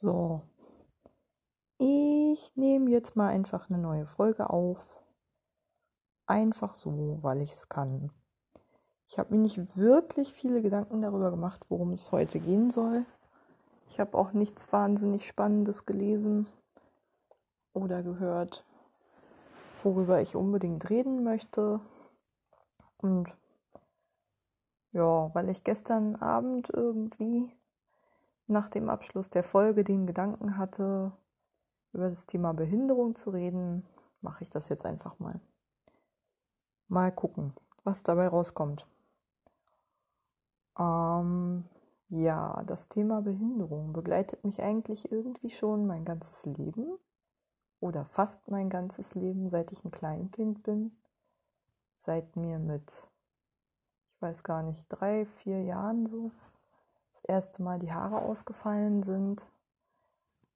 [0.00, 0.42] So,
[1.78, 5.02] ich nehme jetzt mal einfach eine neue Folge auf.
[6.24, 8.12] Einfach so, weil ich es kann.
[9.08, 13.06] Ich habe mir nicht wirklich viele Gedanken darüber gemacht, worum es heute gehen soll.
[13.88, 16.46] Ich habe auch nichts wahnsinnig Spannendes gelesen
[17.72, 18.64] oder gehört,
[19.82, 21.80] worüber ich unbedingt reden möchte.
[22.98, 23.36] Und
[24.92, 27.50] ja, weil ich gestern Abend irgendwie
[28.48, 31.12] nach dem Abschluss der Folge den Gedanken hatte,
[31.92, 33.86] über das Thema Behinderung zu reden,
[34.20, 35.40] mache ich das jetzt einfach mal.
[36.88, 38.86] Mal gucken, was dabei rauskommt.
[40.78, 41.64] Ähm,
[42.08, 46.98] ja, das Thema Behinderung begleitet mich eigentlich irgendwie schon mein ganzes Leben
[47.80, 50.96] oder fast mein ganzes Leben, seit ich ein Kleinkind bin.
[51.96, 53.08] Seit mir mit,
[54.14, 56.30] ich weiß gar nicht, drei, vier Jahren so
[57.18, 59.50] das erste Mal die Haare ausgefallen sind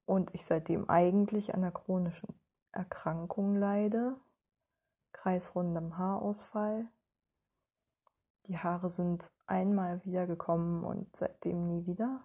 [0.06, 2.28] und ich seitdem eigentlich an einer chronischen
[2.70, 4.17] Erkrankung leide,
[5.12, 6.87] kreisrundem Haarausfall.
[8.47, 12.25] Die Haare sind einmal wiedergekommen und seitdem nie wieder,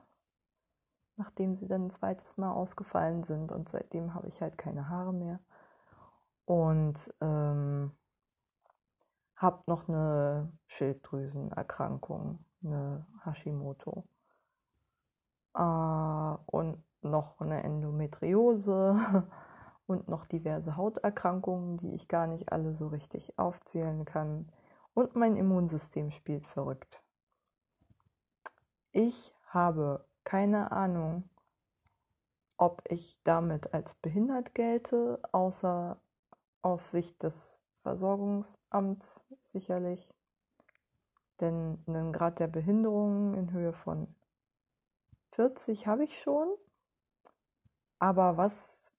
[1.16, 5.14] nachdem sie dann ein zweites Mal ausgefallen sind und seitdem habe ich halt keine Haare
[5.14, 5.40] mehr.
[6.46, 7.92] Und ähm,
[9.36, 14.06] habe noch eine Schilddrüsenerkrankung, eine Hashimoto
[15.58, 19.28] äh, und noch eine Endometriose
[19.88, 24.52] und noch diverse Hauterkrankungen, die ich gar nicht alle so richtig aufzählen kann.
[24.94, 27.04] Und mein Immunsystem spielt verrückt.
[28.92, 31.30] Ich habe keine Ahnung,
[32.58, 36.02] ob ich damit als behindert gelte, außer
[36.64, 40.14] aus Sicht des Versorgungsamts sicherlich.
[41.40, 44.17] Denn einen Grad der Behinderung in Höhe von
[45.38, 46.48] 40 habe ich schon.
[48.00, 48.92] Aber was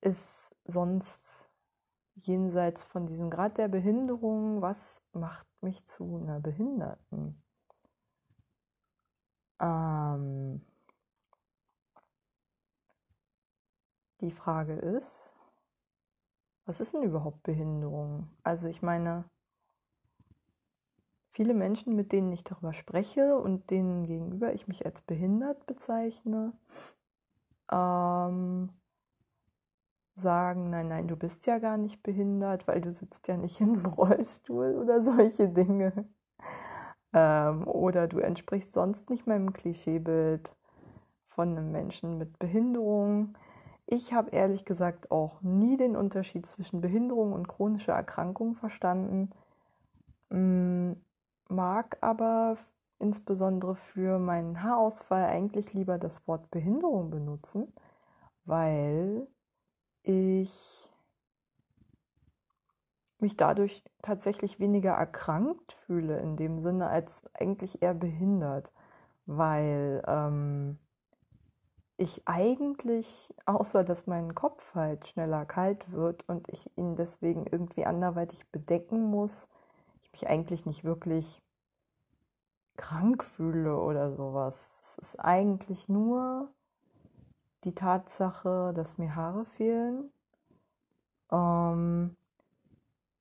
[0.00, 1.48] ist sonst
[2.14, 7.42] jenseits von diesem Grad der Behinderung, was macht mich zu einer Behinderten?
[9.60, 10.64] Ähm,
[14.20, 15.34] die Frage ist,
[16.64, 18.30] was ist denn überhaupt Behinderung?
[18.42, 19.28] Also ich meine,
[21.36, 26.54] viele Menschen, mit denen ich darüber spreche und denen gegenüber ich mich als behindert bezeichne,
[27.70, 28.70] ähm,
[30.14, 33.76] sagen, nein, nein, du bist ja gar nicht behindert, weil du sitzt ja nicht im
[33.84, 36.08] Rollstuhl oder solche Dinge.
[37.12, 40.56] Ähm, oder du entsprichst sonst nicht meinem Klischeebild
[41.28, 43.36] von einem Menschen mit Behinderung.
[43.84, 49.30] Ich habe ehrlich gesagt auch nie den Unterschied zwischen Behinderung und chronischer Erkrankung verstanden.
[51.48, 52.56] Mag aber
[52.98, 57.72] insbesondere für meinen Haarausfall eigentlich lieber das Wort Behinderung benutzen,
[58.44, 59.26] weil
[60.02, 60.90] ich
[63.18, 68.72] mich dadurch tatsächlich weniger erkrankt fühle in dem Sinne als eigentlich eher behindert,
[69.26, 70.78] weil ähm,
[71.96, 77.86] ich eigentlich, außer dass mein Kopf halt schneller kalt wird und ich ihn deswegen irgendwie
[77.86, 79.48] anderweitig bedecken muss,
[80.16, 81.42] mich eigentlich nicht wirklich
[82.76, 84.80] krank fühle oder sowas.
[84.82, 86.50] Es ist eigentlich nur
[87.64, 90.10] die Tatsache, dass mir Haare fehlen,
[91.30, 92.16] ähm,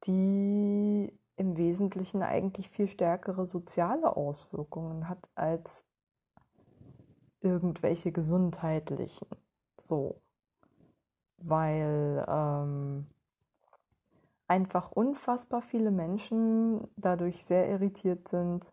[0.06, 5.84] die im Wesentlichen eigentlich viel stärkere soziale Auswirkungen hat als
[7.42, 9.28] irgendwelche gesundheitlichen.
[9.86, 10.22] So.
[11.38, 13.08] Weil ähm,
[14.48, 18.72] einfach unfassbar viele Menschen dadurch sehr irritiert sind,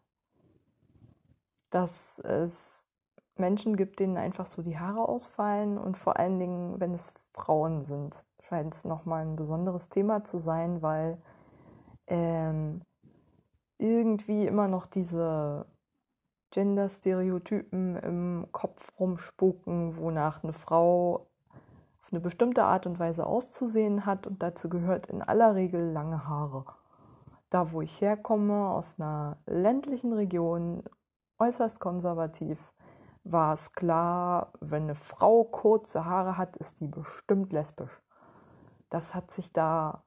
[1.71, 2.87] dass es
[3.37, 7.83] Menschen gibt, denen einfach so die Haare ausfallen und vor allen Dingen, wenn es Frauen
[7.83, 11.19] sind, scheint es nochmal ein besonderes Thema zu sein, weil
[12.07, 12.83] ähm,
[13.79, 15.67] irgendwie immer noch diese
[16.51, 21.27] Gender-Stereotypen im Kopf rumspuken, wonach eine Frau
[22.13, 26.67] eine bestimmte Art und Weise auszusehen hat und dazu gehört in aller Regel lange Haare.
[27.51, 30.85] Da, wo ich herkomme, aus einer ländlichen Region,
[31.39, 32.59] äußerst konservativ,
[33.25, 38.01] war es klar, wenn eine Frau kurze Haare hat, ist die bestimmt lesbisch.
[38.91, 40.03] Das hat sich da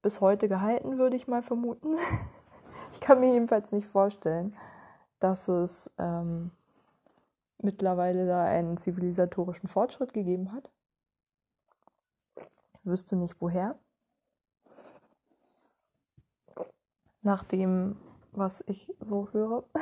[0.00, 1.96] bis heute gehalten, würde ich mal vermuten.
[2.92, 4.56] ich kann mir jedenfalls nicht vorstellen,
[5.18, 6.50] dass es ähm,
[7.58, 10.70] mittlerweile da einen zivilisatorischen Fortschritt gegeben hat
[12.84, 13.78] wüsste nicht woher.
[17.22, 17.96] Nach dem,
[18.32, 19.64] was ich so höre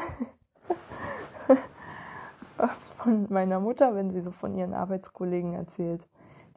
[2.96, 6.08] von meiner Mutter, wenn sie so von ihren Arbeitskollegen erzählt,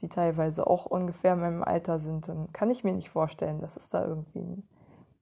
[0.01, 3.75] die teilweise auch ungefähr in meinem Alter sind, dann kann ich mir nicht vorstellen, dass
[3.77, 4.68] es da irgendwie ein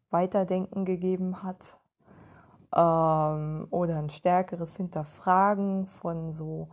[0.10, 1.78] Weiterdenken gegeben hat
[2.76, 6.68] ähm, oder ein stärkeres Hinterfragen von so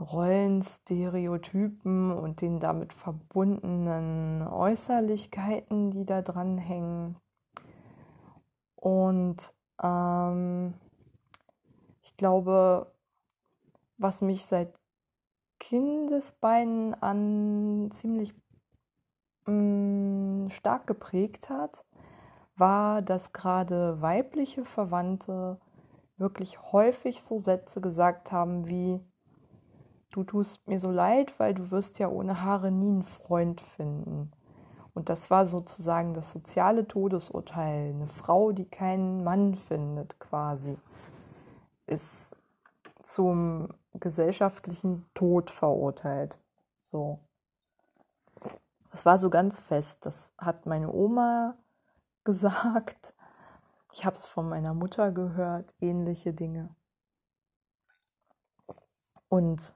[0.00, 7.16] Rollenstereotypen und den damit verbundenen Äußerlichkeiten, die da dran hängen.
[8.74, 10.74] Und ähm,
[12.02, 12.92] ich glaube,
[13.96, 14.74] was mich seit
[15.60, 18.34] Kindesbeinen an ziemlich
[19.46, 21.84] mh, mm, stark geprägt hat,
[22.56, 25.60] war, dass gerade weibliche Verwandte
[26.16, 29.00] wirklich häufig so Sätze gesagt haben wie
[30.14, 34.30] du tust mir so leid, weil du wirst ja ohne Haare nie einen Freund finden.
[34.94, 37.94] Und das war sozusagen das soziale Todesurteil.
[37.94, 40.78] Eine Frau, die keinen Mann findet, quasi,
[41.86, 42.30] ist
[43.02, 46.38] zum gesellschaftlichen Tod verurteilt.
[46.92, 47.18] So.
[48.92, 50.06] Das war so ganz fest.
[50.06, 51.56] Das hat meine Oma
[52.24, 53.14] gesagt.
[53.92, 56.68] Ich habe es von meiner Mutter gehört, ähnliche Dinge.
[59.28, 59.72] Und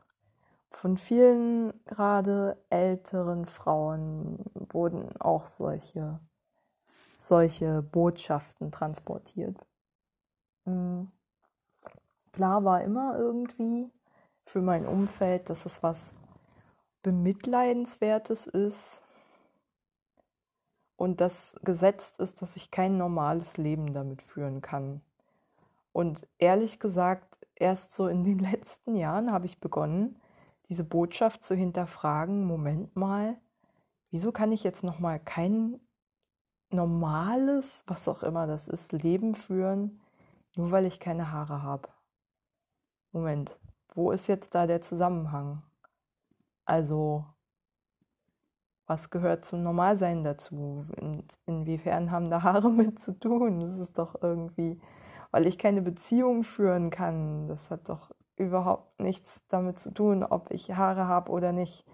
[0.70, 6.20] von vielen gerade älteren Frauen wurden auch solche,
[7.18, 9.56] solche Botschaften transportiert.
[10.64, 11.10] Mhm.
[12.32, 13.90] Klar war immer irgendwie
[14.44, 16.14] für mein Umfeld, dass es was
[17.02, 19.02] Bemitleidenswertes ist
[20.96, 25.00] und das gesetzt ist, dass ich kein normales Leben damit führen kann.
[25.92, 30.20] Und ehrlich gesagt, erst so in den letzten Jahren habe ich begonnen,
[30.68, 33.40] diese Botschaft zu hinterfragen, Moment mal,
[34.10, 35.80] wieso kann ich jetzt noch mal kein
[36.70, 40.00] normales, was auch immer das ist, Leben führen,
[40.54, 41.88] nur weil ich keine Haare habe?
[43.12, 43.56] Moment,
[43.94, 45.62] wo ist jetzt da der Zusammenhang?
[46.66, 47.24] Also,
[48.86, 50.86] was gehört zum Normalsein dazu?
[50.96, 53.60] In, inwiefern haben da Haare mit zu tun?
[53.60, 54.80] Das ist doch irgendwie,
[55.30, 57.48] weil ich keine Beziehung führen kann.
[57.48, 61.84] Das hat doch überhaupt nichts damit zu tun, ob ich Haare habe oder nicht.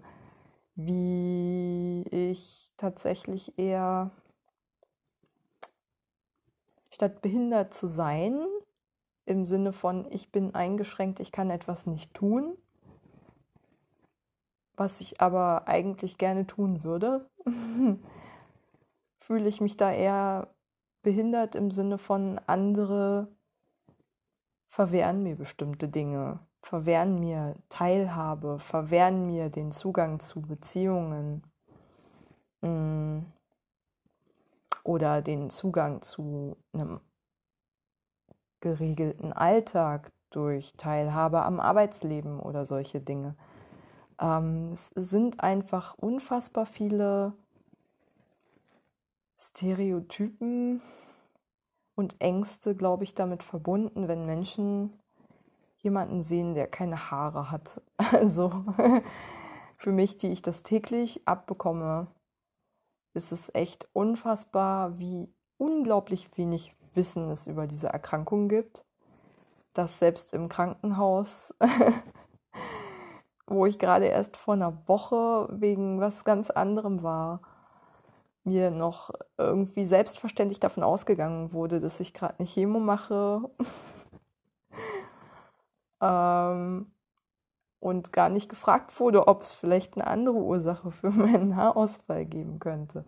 [0.77, 4.11] wie ich tatsächlich eher
[6.91, 8.45] statt behindert zu sein,
[9.25, 12.55] im Sinne von ich bin eingeschränkt, ich kann etwas nicht tun,
[14.75, 17.27] was ich aber eigentlich gerne tun würde,
[19.19, 20.53] fühle ich mich da eher
[21.01, 23.35] behindert im Sinne von andere
[24.67, 31.41] verwehren mir bestimmte Dinge verwehren mir Teilhabe, verwehren mir den Zugang zu Beziehungen
[32.61, 33.19] mm,
[34.83, 36.99] oder den Zugang zu einem
[38.59, 43.35] geregelten Alltag durch Teilhabe am Arbeitsleben oder solche Dinge.
[44.19, 47.31] Ähm, es sind einfach unfassbar viele
[49.39, 50.81] Stereotypen
[51.95, 54.91] und Ängste, glaube ich, damit verbunden, wenn Menschen
[55.87, 57.81] jemanden sehen, der keine Haare hat.
[58.11, 58.51] Also
[59.77, 62.07] für mich, die ich das täglich abbekomme,
[63.13, 68.83] ist es echt unfassbar, wie unglaublich wenig Wissen es über diese Erkrankung gibt.
[69.73, 71.53] Dass selbst im Krankenhaus,
[73.47, 77.41] wo ich gerade erst vor einer Woche wegen was ganz anderem war,
[78.43, 83.49] mir noch irgendwie selbstverständlich davon ausgegangen wurde, dass ich gerade eine Chemo mache
[86.01, 86.91] ähm,
[87.79, 92.59] und gar nicht gefragt wurde, ob es vielleicht eine andere Ursache für meinen Haarausfall geben
[92.59, 93.05] könnte.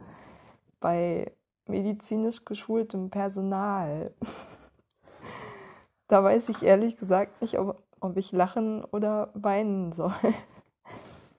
[0.79, 1.31] Bei
[1.67, 4.13] medizinisch geschultem Personal.
[6.07, 10.13] da weiß ich ehrlich gesagt nicht, ob, ob ich lachen oder weinen soll.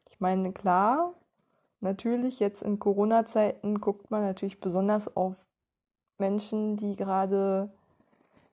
[0.09, 1.15] Ich meine, klar,
[1.81, 5.35] natürlich jetzt in Corona-Zeiten guckt man natürlich besonders auf
[6.19, 7.73] Menschen, die gerade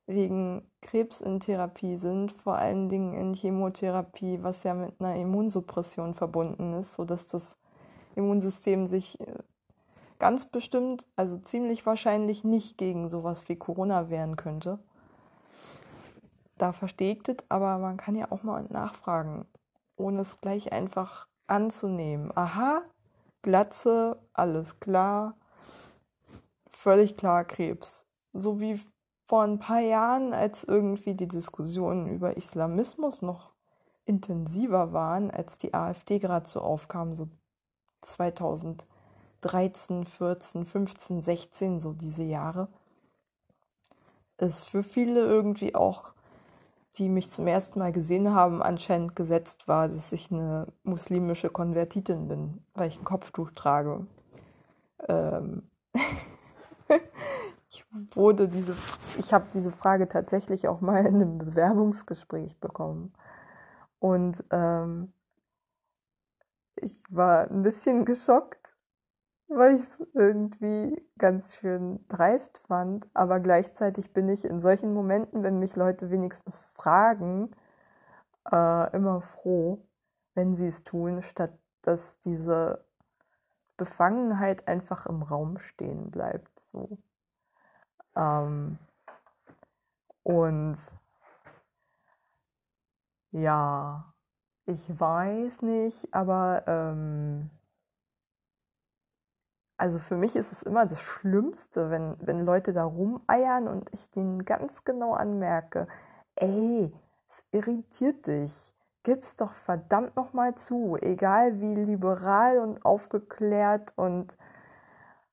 [0.08, 6.16] wegen Krebs in Therapie sind, vor allen Dingen in Chemotherapie, was ja mit einer Immunsuppression
[6.16, 7.58] verbunden ist, sodass das
[8.16, 9.36] Immunsystem sich äh,
[10.18, 14.80] ganz bestimmt, also ziemlich wahrscheinlich nicht gegen sowas wie Corona wehren könnte.
[16.58, 19.46] Da verstehe ich das, aber man kann ja auch mal nachfragen,
[19.98, 22.32] ohne es gleich einfach anzunehmen.
[22.36, 22.82] Aha,
[23.42, 25.36] Glatze, alles klar,
[26.70, 28.06] völlig klar Krebs.
[28.34, 28.80] So wie
[29.28, 33.52] vor ein paar Jahren, als irgendwie die Diskussionen über Islamismus noch
[34.06, 37.28] intensiver waren, als die AfD gerade so aufkam, so
[38.04, 42.70] 2013, 14, 15, 16, so diese Jahre,
[44.38, 46.14] ist für viele irgendwie auch,
[46.96, 52.30] die mich zum ersten Mal gesehen haben, anscheinend gesetzt war, dass ich eine muslimische Konvertitin
[52.30, 54.08] bin, weil ich ein Kopftuch trage.
[55.10, 55.64] Ähm
[58.12, 58.76] wurde diese,
[59.18, 63.14] ich habe diese Frage tatsächlich auch mal in einem Bewerbungsgespräch bekommen.
[64.00, 65.14] Und ähm,
[66.76, 68.76] ich war ein bisschen geschockt,
[69.48, 73.08] weil ich es irgendwie ganz schön dreist fand.
[73.14, 77.52] Aber gleichzeitig bin ich in solchen Momenten, wenn mich Leute wenigstens fragen,
[78.52, 79.86] äh, immer froh,
[80.36, 81.54] wenn sie es tun, statt
[81.88, 82.84] dass diese
[83.78, 86.60] Befangenheit einfach im Raum stehen bleibt.
[86.60, 86.98] So.
[88.18, 88.80] Ähm,
[90.24, 90.78] und
[93.32, 94.14] ja,
[94.66, 97.50] ich weiß nicht, aber ähm,
[99.78, 104.10] also für mich ist es immer das Schlimmste, wenn, wenn Leute da rumeiern und ich
[104.10, 105.88] denen ganz genau anmerke,
[106.36, 106.92] ey,
[107.30, 108.74] es irritiert dich.
[109.04, 114.36] Gib's doch verdammt nochmal zu, egal wie liberal und aufgeklärt und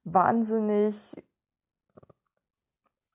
[0.04, 0.94] wahnsinnig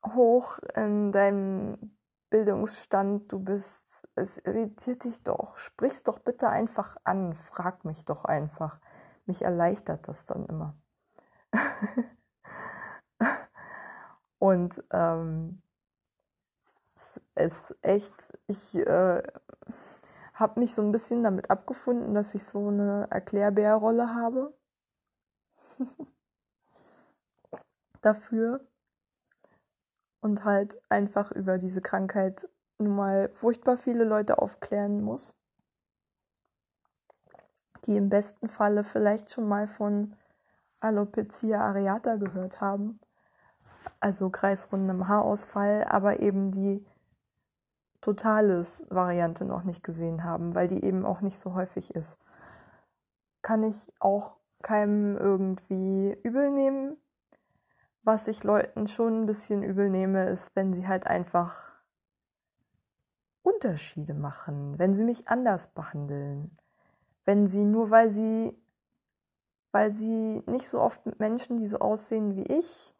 [0.05, 1.95] hoch in deinem
[2.29, 5.57] Bildungsstand du bist, es irritiert dich doch.
[5.57, 8.79] Sprich's doch bitte einfach an, frag mich doch einfach.
[9.25, 10.75] Mich erleichtert das dann immer.
[14.39, 15.61] Und ähm,
[17.35, 18.13] es ist echt,
[18.47, 19.23] ich äh,
[20.33, 24.53] habe mich so ein bisschen damit abgefunden, dass ich so eine Erklärbärrolle habe.
[28.01, 28.65] Dafür
[30.21, 32.47] und halt einfach über diese Krankheit
[32.77, 35.35] nun mal furchtbar viele Leute aufklären muss,
[37.85, 40.15] die im besten Falle vielleicht schon mal von
[40.79, 42.99] Alopecia areata gehört haben,
[43.99, 46.85] also kreisrundem Haarausfall, aber eben die
[48.01, 52.17] totales Variante noch nicht gesehen haben, weil die eben auch nicht so häufig ist.
[53.41, 56.97] Kann ich auch keinem irgendwie übel nehmen,
[58.03, 61.71] was ich Leuten schon ein bisschen übel nehme, ist, wenn sie halt einfach
[63.41, 66.57] Unterschiede machen, wenn sie mich anders behandeln,
[67.25, 68.57] wenn sie nur weil sie
[69.71, 72.95] weil sie nicht so oft mit Menschen, die so aussehen wie ich,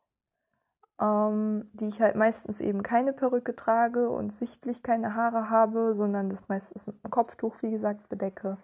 [0.99, 6.29] ähm, die ich halt meistens eben keine Perücke trage und sichtlich keine Haare habe, sondern
[6.29, 8.57] das meistens mit einem Kopftuch, wie gesagt, bedecke,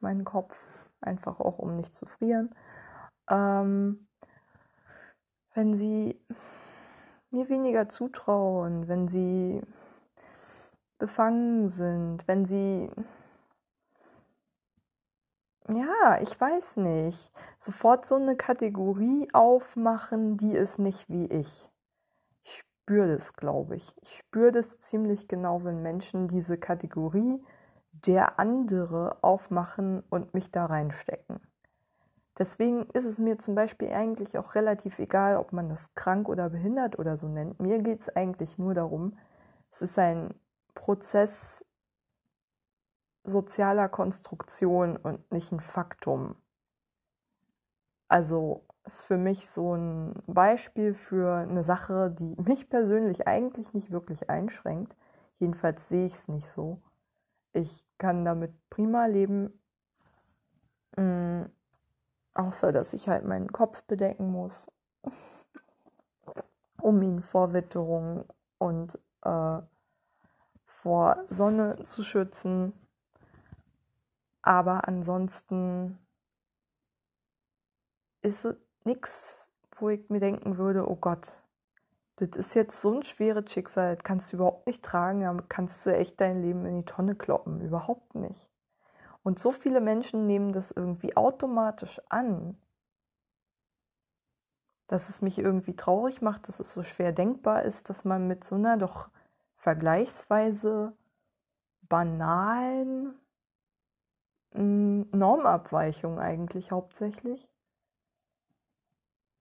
[0.00, 0.66] meinen Kopf,
[1.00, 2.54] einfach auch um nicht zu frieren.
[3.30, 4.08] Ähm,
[5.54, 6.20] wenn sie
[7.30, 9.62] mir weniger zutrauen, wenn sie
[10.98, 12.90] befangen sind, wenn sie,
[15.68, 21.68] ja, ich weiß nicht, sofort so eine Kategorie aufmachen, die ist nicht wie ich.
[22.44, 23.94] Ich spüre das, glaube ich.
[24.02, 27.42] Ich spüre das ziemlich genau, wenn Menschen diese Kategorie
[27.92, 31.40] der andere aufmachen und mich da reinstecken.
[32.38, 36.48] Deswegen ist es mir zum Beispiel eigentlich auch relativ egal, ob man das krank oder
[36.48, 37.60] behindert oder so nennt.
[37.60, 39.18] Mir geht es eigentlich nur darum,
[39.70, 40.34] es ist ein
[40.74, 41.64] Prozess
[43.24, 46.36] sozialer Konstruktion und nicht ein Faktum.
[48.08, 53.90] Also ist für mich so ein Beispiel für eine Sache, die mich persönlich eigentlich nicht
[53.90, 54.96] wirklich einschränkt.
[55.38, 56.82] Jedenfalls sehe ich es nicht so.
[57.52, 59.60] Ich kann damit prima leben.
[60.96, 61.44] Mm,
[62.34, 64.70] Außer, dass ich halt meinen Kopf bedecken muss,
[66.80, 68.24] um ihn vor Witterung
[68.58, 69.58] und äh,
[70.66, 72.72] vor Sonne zu schützen.
[74.40, 75.98] Aber ansonsten
[78.22, 78.46] ist
[78.84, 79.40] nichts,
[79.76, 81.42] wo ich mir denken würde, oh Gott,
[82.16, 85.84] das ist jetzt so ein schweres Schicksal, das kannst du überhaupt nicht tragen, damit kannst
[85.86, 87.60] du echt dein Leben in die Tonne kloppen.
[87.60, 88.51] Überhaupt nicht.
[89.22, 92.56] Und so viele Menschen nehmen das irgendwie automatisch an,
[94.88, 98.44] dass es mich irgendwie traurig macht, dass es so schwer denkbar ist, dass man mit
[98.44, 99.08] so einer doch
[99.54, 100.92] vergleichsweise
[101.82, 103.14] banalen
[104.52, 107.48] hm, Normabweichung eigentlich hauptsächlich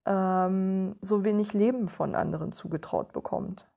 [0.05, 3.67] ähm, so wenig Leben von anderen zugetraut bekommt.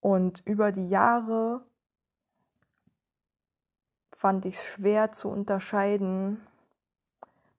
[0.00, 1.64] Und über die Jahre
[4.24, 6.40] fand ich es schwer zu unterscheiden,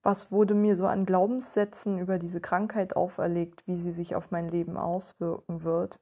[0.02, 4.48] was wurde mir so an Glaubenssätzen über diese Krankheit auferlegt, wie sie sich auf mein
[4.48, 6.00] Leben auswirken wird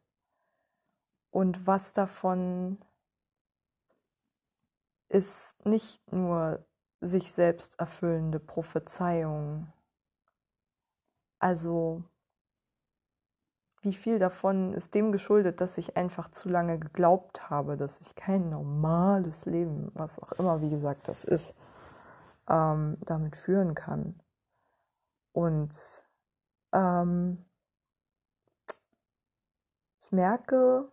[1.31, 2.79] und was davon
[5.11, 6.65] ist nicht nur
[7.03, 9.71] sich selbst erfüllende Prophezeiung.
[11.41, 12.05] Also
[13.85, 18.15] wie viel davon ist dem geschuldet, dass ich einfach zu lange geglaubt habe, dass ich
[18.15, 21.55] kein normales Leben, was auch immer, wie gesagt, das ist,
[22.49, 24.21] ähm, damit führen kann.
[25.33, 26.05] Und
[26.73, 27.45] ähm,
[30.01, 30.91] ich merke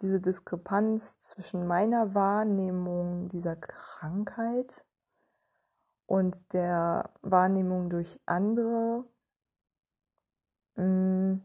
[0.00, 4.84] diese Diskrepanz zwischen meiner Wahrnehmung dieser Krankheit
[6.06, 9.04] und der Wahrnehmung durch andere
[10.76, 11.40] mm,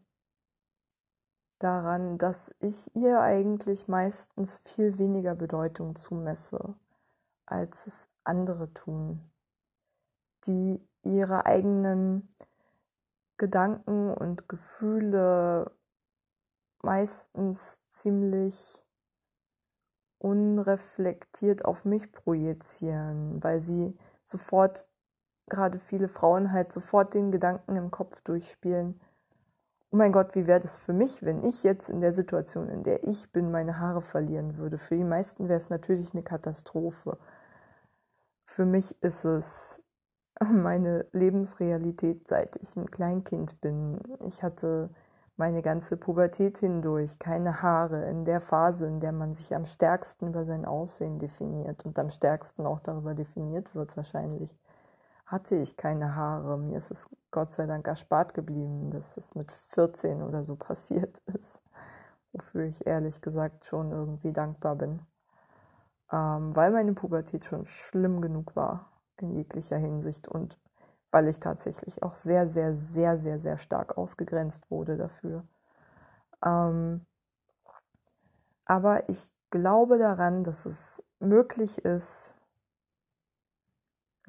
[1.59, 6.75] daran, dass ich ihr eigentlich meistens viel weniger Bedeutung zumesse,
[7.45, 9.29] als es andere tun,
[10.45, 12.33] die ihre eigenen
[13.37, 15.71] Gedanken und Gefühle
[16.81, 18.83] meistens ziemlich
[20.17, 24.87] unreflektiert auf mich projizieren, weil sie sofort,
[25.47, 28.99] gerade viele Frauen halt sofort den Gedanken im Kopf durchspielen,
[29.91, 32.83] oh mein Gott, wie wäre das für mich, wenn ich jetzt in der Situation, in
[32.83, 34.77] der ich bin, meine Haare verlieren würde.
[34.77, 37.17] Für die meisten wäre es natürlich eine Katastrophe.
[38.45, 39.81] Für mich ist es
[40.51, 43.99] meine Lebensrealität, seit ich ein Kleinkind bin.
[44.25, 44.89] Ich hatte
[45.37, 50.27] meine ganze Pubertät hindurch keine Haare in der Phase, in der man sich am stärksten
[50.27, 54.53] über sein Aussehen definiert und am stärksten auch darüber definiert wird wahrscheinlich,
[55.31, 56.57] hatte ich keine Haare.
[56.57, 61.19] Mir ist es Gott sei Dank erspart geblieben, dass es mit 14 oder so passiert
[61.41, 61.61] ist,
[62.33, 65.01] wofür ich ehrlich gesagt schon irgendwie dankbar bin
[66.11, 70.57] ähm, weil meine Pubertät schon schlimm genug war in jeglicher Hinsicht und
[71.11, 75.43] weil ich tatsächlich auch sehr, sehr, sehr, sehr, sehr stark ausgegrenzt wurde dafür.
[76.45, 77.05] Ähm,
[78.65, 82.35] aber ich glaube daran, dass es möglich ist,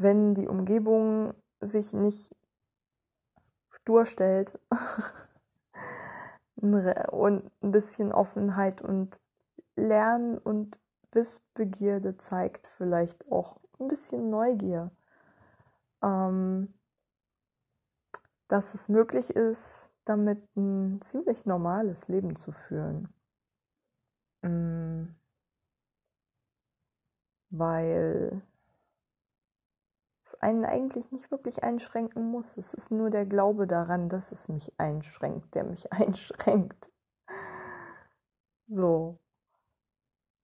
[0.01, 2.35] wenn die Umgebung sich nicht
[3.71, 4.59] stur stellt
[6.57, 9.21] und ein bisschen Offenheit und
[9.77, 10.79] Lernen und
[11.13, 14.91] Wissbegierde zeigt vielleicht auch ein bisschen Neugier,
[16.03, 16.73] ähm,
[18.49, 23.13] dass es möglich ist, damit ein ziemlich normales Leben zu führen.
[24.43, 25.15] Ähm,
[27.51, 28.43] weil
[30.35, 32.57] einen eigentlich nicht wirklich einschränken muss.
[32.57, 36.91] Es ist nur der Glaube daran, dass es mich einschränkt, der mich einschränkt.
[38.69, 39.19] So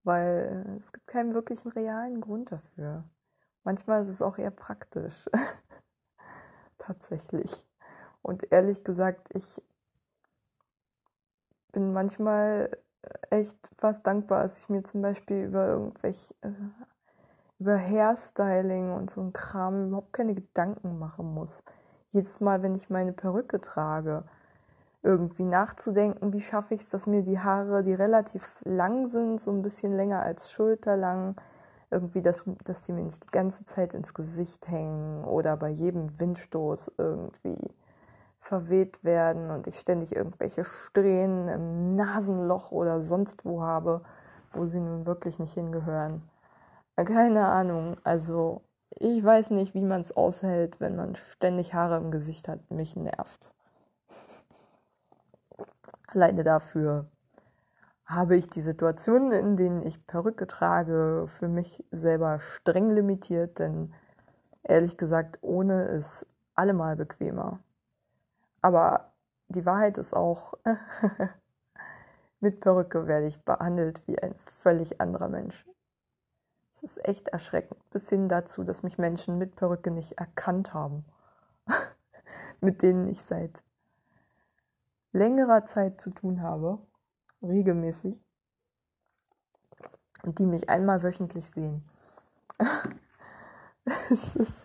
[0.07, 3.05] weil es gibt keinen wirklichen realen Grund dafür.
[3.64, 5.29] Manchmal ist es auch eher praktisch.
[6.79, 7.66] Tatsächlich.
[8.22, 9.61] Und ehrlich gesagt, ich
[11.72, 12.70] bin manchmal
[13.31, 16.53] echt fast dankbar, dass ich mir zum Beispiel über irgendwelche, äh,
[17.59, 21.62] über Hairstyling und so ein Kram überhaupt keine Gedanken machen muss.
[22.11, 24.25] Jedes Mal, wenn ich meine Perücke trage,
[25.03, 29.51] irgendwie nachzudenken, wie schaffe ich es, dass mir die Haare, die relativ lang sind, so
[29.53, 31.37] ein bisschen länger als schulterlang,
[31.90, 36.19] irgendwie, dass, dass die mir nicht die ganze Zeit ins Gesicht hängen oder bei jedem
[36.19, 37.71] Windstoß irgendwie
[38.40, 44.03] verweht werden und ich ständig irgendwelche Strähnen im Nasenloch oder sonst wo habe,
[44.53, 46.23] wo sie nun wirklich nicht hingehören.
[46.96, 52.11] Keine Ahnung, also ich weiß nicht, wie man es aushält, wenn man ständig Haare im
[52.11, 52.70] Gesicht hat.
[52.70, 53.54] Mich nervt.
[56.09, 57.06] Alleine dafür
[58.06, 63.92] habe ich die Situationen, in denen ich Perücke trage, für mich selber streng limitiert, denn
[64.62, 67.61] ehrlich gesagt, ohne ist allemal bequemer.
[68.62, 69.12] Aber
[69.48, 70.54] die Wahrheit ist auch,
[72.40, 75.66] mit Perücke werde ich behandelt wie ein völlig anderer Mensch.
[76.76, 81.06] Es ist echt erschreckend, bis hin dazu, dass mich Menschen mit Perücke nicht erkannt haben,
[82.60, 83.62] mit denen ich seit
[85.12, 86.78] längerer Zeit zu tun habe,
[87.40, 88.22] regelmäßig,
[90.24, 91.82] und die mich einmal wöchentlich sehen.
[94.10, 94.58] es ist,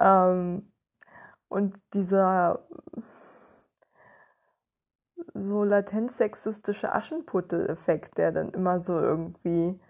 [0.00, 0.70] ähm,
[1.48, 2.68] und dieser
[5.32, 9.80] so latent sexistische Aschenputtel-Effekt, der dann immer so irgendwie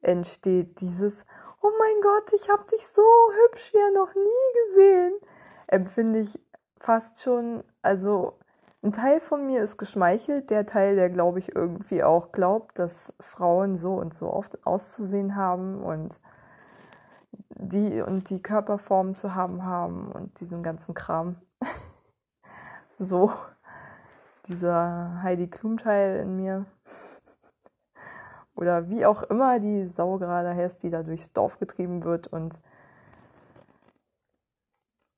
[0.00, 1.24] entsteht, dieses
[1.60, 5.18] Oh mein Gott, ich habe dich so hübsch wie noch nie gesehen,
[5.66, 6.40] empfinde ich
[6.78, 8.38] fast schon, also
[8.82, 13.12] ein Teil von mir ist geschmeichelt, der Teil, der glaube ich irgendwie auch glaubt, dass
[13.18, 16.20] Frauen so und so oft auszusehen haben und
[17.50, 21.36] die und die Körperformen zu haben haben und diesen ganzen Kram.
[23.00, 23.32] so
[24.46, 26.66] dieser Heidi Klum Teil in mir.
[28.58, 32.58] Oder wie auch immer die Sau gerade heißt, die da durchs Dorf getrieben wird und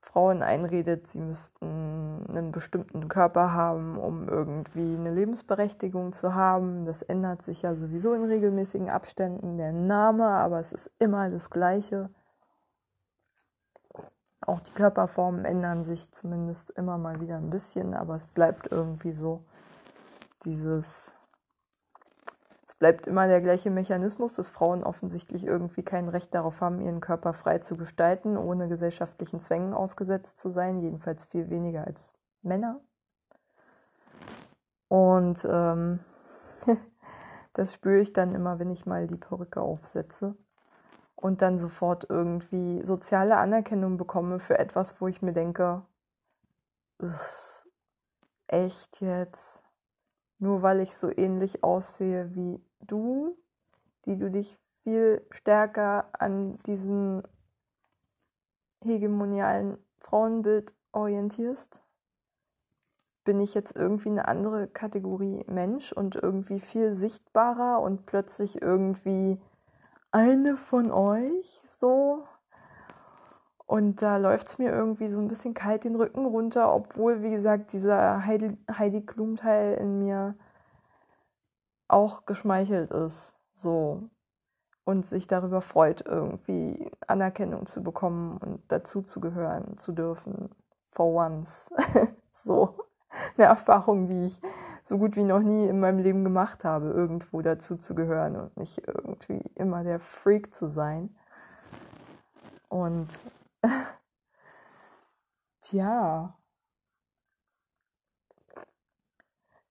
[0.03, 6.85] Frauen einredet, sie müssten einen bestimmten Körper haben, um irgendwie eine Lebensberechtigung zu haben.
[6.85, 11.48] Das ändert sich ja sowieso in regelmäßigen Abständen, der Name, aber es ist immer das
[11.48, 12.11] Gleiche.
[14.42, 19.12] Auch die Körperformen ändern sich zumindest immer mal wieder ein bisschen, aber es bleibt irgendwie
[19.12, 19.44] so
[20.44, 21.14] dieses
[22.81, 27.35] bleibt immer der gleiche Mechanismus, dass Frauen offensichtlich irgendwie kein Recht darauf haben, ihren Körper
[27.35, 32.81] frei zu gestalten, ohne gesellschaftlichen Zwängen ausgesetzt zu sein, jedenfalls viel weniger als Männer.
[34.88, 36.01] Und ähm,
[37.53, 40.35] das spüre ich dann immer, wenn ich mal die Perücke aufsetze
[41.16, 45.83] und dann sofort irgendwie soziale Anerkennung bekomme für etwas, wo ich mir denke,
[48.47, 49.62] echt jetzt?
[50.38, 53.37] Nur weil ich so ähnlich aussehe wie du,
[54.05, 57.23] die du dich viel stärker an diesem
[58.83, 61.83] hegemonialen Frauenbild orientierst?
[63.25, 69.40] Bin ich jetzt irgendwie eine andere Kategorie Mensch und irgendwie viel sichtbarer und plötzlich irgendwie
[70.11, 72.25] eine von euch so?
[73.66, 77.31] Und da läuft es mir irgendwie so ein bisschen kalt den Rücken runter, obwohl, wie
[77.31, 80.35] gesagt, dieser Heidi, Heidi Klum-Teil in mir
[81.92, 84.09] auch geschmeichelt ist, so
[84.85, 90.50] und sich darüber freut, irgendwie Anerkennung zu bekommen und dazu zu gehören zu dürfen,
[90.88, 91.70] for once.
[92.33, 92.74] so
[93.37, 94.40] eine Erfahrung, die ich
[94.85, 98.57] so gut wie noch nie in meinem Leben gemacht habe, irgendwo dazu zu gehören und
[98.57, 101.16] nicht irgendwie immer der Freak zu sein.
[102.68, 103.09] Und
[105.61, 106.35] tja,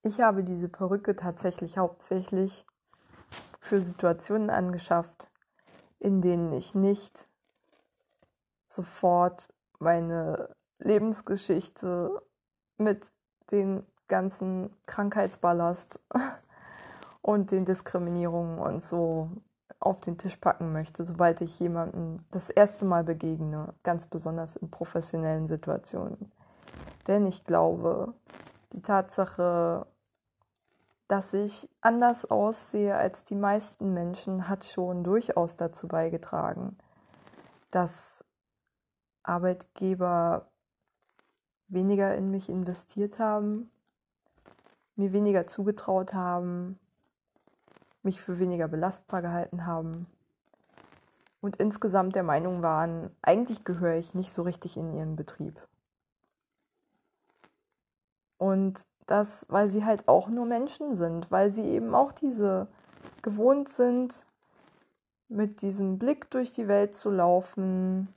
[0.02, 2.66] Ich habe diese Perücke tatsächlich hauptsächlich
[3.60, 5.30] für Situationen angeschafft,
[6.00, 7.28] in denen ich nicht
[8.68, 12.22] sofort meine Lebensgeschichte
[12.78, 13.12] mit
[13.52, 16.00] den ganzen Krankheitsballast
[17.22, 19.30] und den Diskriminierungen und so
[19.82, 24.72] auf den Tisch packen möchte, sobald ich jemanden das erste Mal begegne, ganz besonders in
[24.72, 26.32] professionellen Situationen.
[27.08, 28.14] Denn ich glaube,
[28.74, 29.86] die Tatsache,
[31.08, 36.78] dass ich anders aussehe als die meisten Menschen, hat schon durchaus dazu beigetragen,
[37.72, 38.24] dass
[39.24, 40.50] Arbeitgeber
[41.68, 43.72] weniger in mich investiert haben,
[44.96, 46.80] mir weniger zugetraut haben,
[48.04, 50.08] mich für weniger belastbar gehalten haben
[51.42, 55.60] und insgesamt der Meinung waren, eigentlich gehöre ich nicht so richtig in ihren Betrieb.
[58.40, 62.68] Und das, weil sie halt auch nur Menschen sind, weil sie eben auch diese
[63.22, 64.26] gewohnt sind,
[65.28, 68.08] mit diesem Blick durch die Welt zu laufen.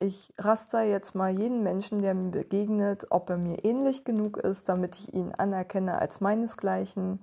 [0.00, 4.68] Ich raster jetzt mal jeden Menschen, der mir begegnet, ob er mir ähnlich genug ist,
[4.68, 7.22] damit ich ihn anerkenne als meinesgleichen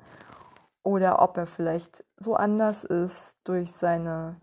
[0.83, 4.35] oder ob er vielleicht so anders ist durch seine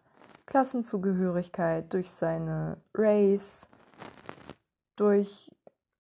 [0.47, 3.67] Klassenzugehörigkeit, durch seine Race,
[4.97, 5.51] durch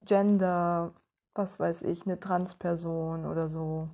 [0.04, 0.92] Gender,
[1.34, 3.88] was weiß ich, eine Transperson oder so.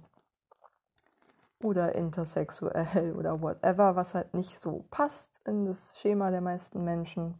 [1.62, 7.34] Oder intersexuell oder whatever, was halt nicht so passt in das Schema der meisten Menschen.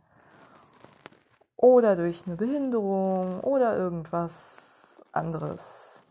[1.56, 6.02] Oder durch eine Behinderung oder irgendwas anderes.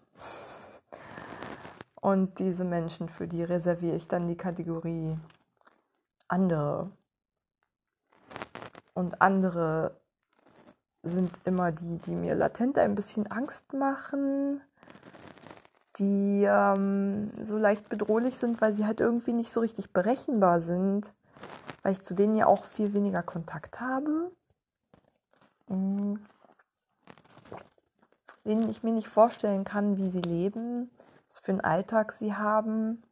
[2.01, 5.17] Und diese Menschen, für die reserviere ich dann die Kategorie
[6.27, 6.91] andere.
[8.93, 9.98] Und andere
[11.03, 14.61] sind immer die, die mir latent ein bisschen Angst machen,
[15.97, 21.11] die ähm, so leicht bedrohlich sind, weil sie halt irgendwie nicht so richtig berechenbar sind,
[21.83, 24.31] weil ich zu denen ja auch viel weniger Kontakt habe.
[25.67, 26.19] Mhm.
[28.45, 30.89] Denen ich mir nicht vorstellen kann, wie sie leben,
[31.29, 33.03] was für einen Alltag sie haben.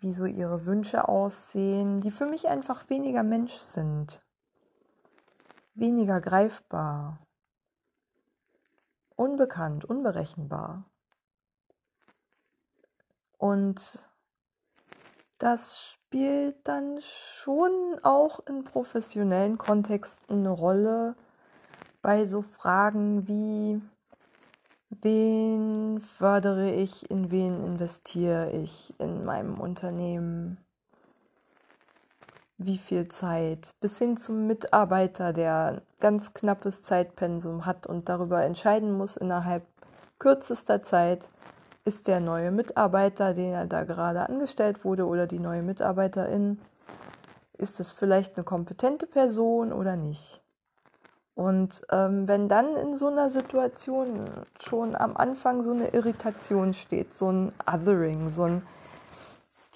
[0.00, 4.22] wie so ihre Wünsche aussehen, die für mich einfach weniger Mensch sind,
[5.74, 7.18] weniger greifbar,
[9.16, 10.84] unbekannt, unberechenbar.
[13.38, 14.08] Und
[15.38, 21.16] das spielt dann schon auch in professionellen Kontexten eine Rolle
[22.02, 23.80] bei so Fragen wie,
[24.90, 30.58] wen fördere ich, in wen investiere ich in meinem Unternehmen,
[32.62, 38.92] wie viel Zeit, bis hin zum Mitarbeiter, der ganz knappes Zeitpensum hat und darüber entscheiden
[38.92, 39.64] muss innerhalb
[40.18, 41.28] kürzester Zeit,
[41.86, 46.60] ist der neue Mitarbeiter, der da gerade angestellt wurde oder die neue Mitarbeiterin,
[47.56, 50.42] ist es vielleicht eine kompetente Person oder nicht?
[51.34, 54.28] Und ähm, wenn dann in so einer Situation
[54.60, 58.62] schon am Anfang so eine Irritation steht, so ein Othering, so ein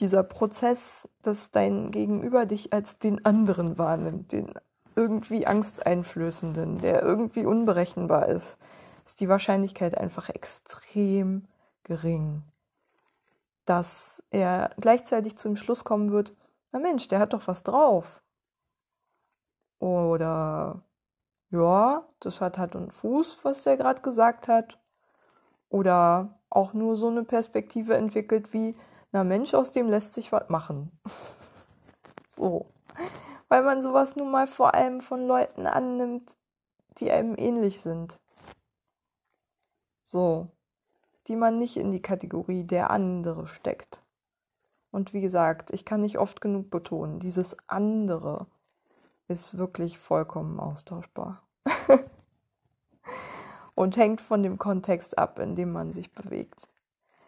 [0.00, 4.52] dieser Prozess, dass dein Gegenüber dich als den anderen wahrnimmt, den
[4.96, 8.58] irgendwie angsteinflößenden, der irgendwie unberechenbar ist,
[9.04, 11.46] ist die Wahrscheinlichkeit einfach extrem
[11.82, 12.42] gering,
[13.64, 16.34] dass er gleichzeitig zum Schluss kommen wird,
[16.72, 18.22] na Mensch, der hat doch was drauf.
[19.78, 20.82] Oder
[21.50, 24.78] ja, das hat halt einen Fuß, was der gerade gesagt hat.
[25.68, 28.74] Oder auch nur so eine Perspektive entwickelt wie,
[29.14, 30.92] na Mensch, aus dem lässt sich was machen.
[32.36, 32.66] so.
[33.48, 36.36] Weil man sowas nun mal vor allem von Leuten annimmt,
[36.98, 38.18] die einem ähnlich sind.
[40.04, 40.48] So
[41.28, 44.02] die man nicht in die Kategorie der andere steckt.
[44.90, 48.46] Und wie gesagt, ich kann nicht oft genug betonen, dieses andere
[49.26, 51.42] ist wirklich vollkommen austauschbar.
[53.74, 56.68] und hängt von dem Kontext ab, in dem man sich bewegt.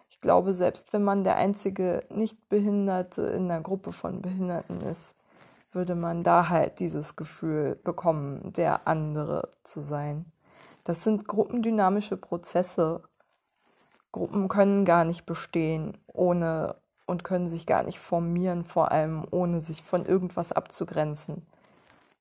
[0.09, 5.15] Ich glaube, selbst wenn man der einzige Nichtbehinderte in einer Gruppe von Behinderten ist,
[5.73, 10.33] würde man da halt dieses Gefühl bekommen, der andere zu sein.
[10.85, 13.03] Das sind gruppendynamische Prozesse
[14.17, 19.61] Gruppen können gar nicht bestehen ohne und können sich gar nicht formieren, vor allem ohne
[19.61, 21.47] sich von irgendwas abzugrenzen,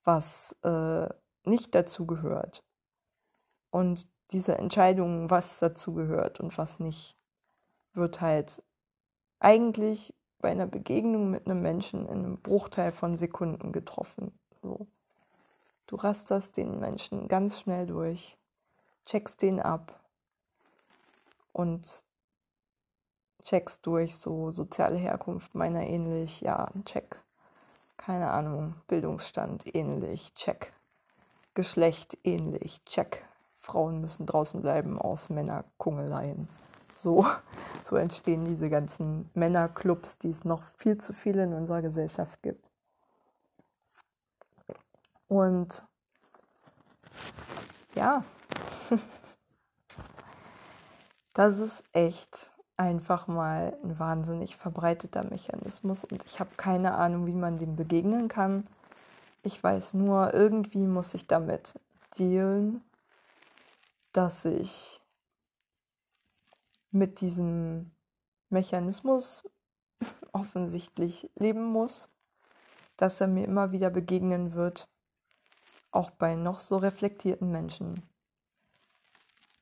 [0.04, 1.08] was äh,
[1.46, 2.66] nicht dazu gehört.
[3.72, 7.16] Und diese Entscheidung, was dazu gehört und was nicht,
[7.96, 8.62] wird halt
[9.40, 14.38] eigentlich bei einer Begegnung mit einem Menschen in einem Bruchteil von Sekunden getroffen.
[14.54, 14.88] So.
[15.88, 18.38] Du rasterst den Menschen ganz schnell durch,
[19.06, 20.00] checkst den ab
[21.52, 22.04] und
[23.44, 27.22] checkst durch, so soziale Herkunft meiner ähnlich, ja, check.
[27.98, 30.74] Keine Ahnung, Bildungsstand ähnlich, check.
[31.54, 33.24] Geschlecht ähnlich, check.
[33.60, 36.50] Frauen müssen draußen bleiben aus Männerkungeleien.
[36.96, 37.28] So,
[37.84, 42.66] so entstehen diese ganzen Männerclubs, die es noch viel zu viele in unserer Gesellschaft gibt.
[45.28, 45.86] Und
[47.96, 48.24] ja,
[51.36, 57.34] Das ist echt einfach mal ein wahnsinnig verbreiteter Mechanismus und ich habe keine Ahnung, wie
[57.34, 58.66] man dem begegnen kann.
[59.44, 61.74] Ich weiß nur, irgendwie muss ich damit
[62.18, 62.82] dealen,
[64.14, 65.02] dass ich
[66.96, 67.92] mit diesem
[68.50, 69.44] Mechanismus
[70.32, 72.10] offensichtlich leben muss,
[72.96, 74.88] dass er mir immer wieder begegnen wird,
[75.92, 78.02] auch bei noch so reflektierten Menschen.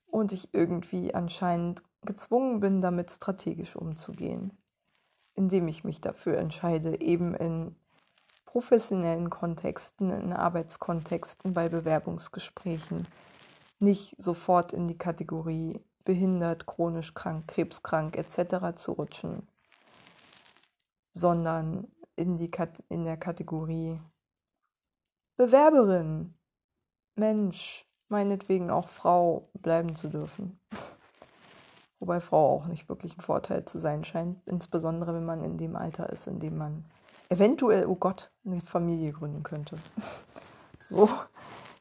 [0.05, 4.55] Und ich irgendwie anscheinend gezwungen bin, damit strategisch umzugehen,
[5.33, 7.75] indem ich mich dafür entscheide, eben in
[8.45, 13.07] professionellen Kontexten, in Arbeitskontexten, bei Bewerbungsgesprächen
[13.79, 18.75] nicht sofort in die Kategorie behindert, chronisch krank, krebskrank etc.
[18.75, 19.47] zu rutschen,
[21.11, 23.99] sondern in, die Kat in der Kategorie
[25.35, 26.35] Bewerberin,
[27.15, 30.59] Mensch, meinetwegen auch Frau bleiben zu dürfen.
[31.99, 35.75] Wobei Frau auch nicht wirklich ein Vorteil zu sein scheint, insbesondere wenn man in dem
[35.75, 36.85] Alter ist, in dem man
[37.29, 39.77] eventuell, oh Gott, eine Familie gründen könnte.
[40.89, 41.09] So,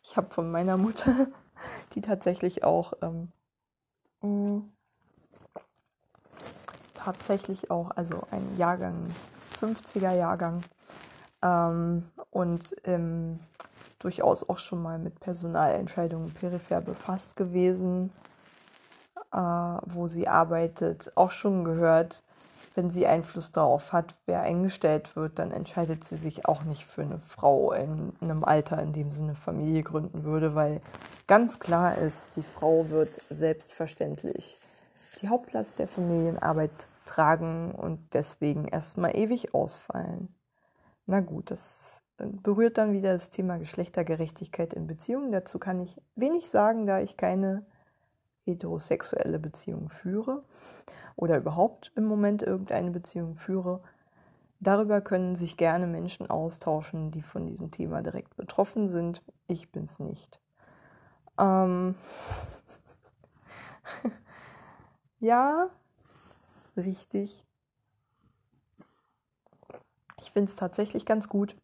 [0.02, 1.26] ich habe von meiner Mutter,
[1.94, 3.30] die tatsächlich auch ähm,
[4.22, 4.62] mh,
[6.94, 8.94] tatsächlich auch, also ein Jahrgang,
[9.60, 10.62] 50er Jahrgang.
[11.42, 13.40] Ähm, und im
[14.02, 18.12] durchaus auch schon mal mit Personalentscheidungen peripher befasst gewesen,
[19.32, 22.22] äh, wo sie arbeitet, auch schon gehört,
[22.74, 27.02] wenn sie Einfluss darauf hat, wer eingestellt wird, dann entscheidet sie sich auch nicht für
[27.02, 30.80] eine Frau in einem Alter, in dem sie eine Familie gründen würde, weil
[31.26, 34.58] ganz klar ist, die Frau wird selbstverständlich
[35.20, 36.70] die Hauptlast der Familienarbeit
[37.04, 40.34] tragen und deswegen erstmal ewig ausfallen.
[41.06, 41.80] Na gut, das
[42.16, 45.32] berührt dann wieder das Thema Geschlechtergerechtigkeit in Beziehungen.
[45.32, 47.66] Dazu kann ich wenig sagen, da ich keine
[48.44, 50.42] heterosexuelle Beziehung führe
[51.16, 53.82] oder überhaupt im Moment irgendeine Beziehung führe.
[54.60, 59.22] Darüber können sich gerne Menschen austauschen, die von diesem Thema direkt betroffen sind.
[59.48, 60.40] Ich bin es nicht.
[61.38, 61.96] Ähm
[65.20, 65.68] ja,
[66.76, 67.44] richtig.
[70.20, 71.56] Ich finde es tatsächlich ganz gut,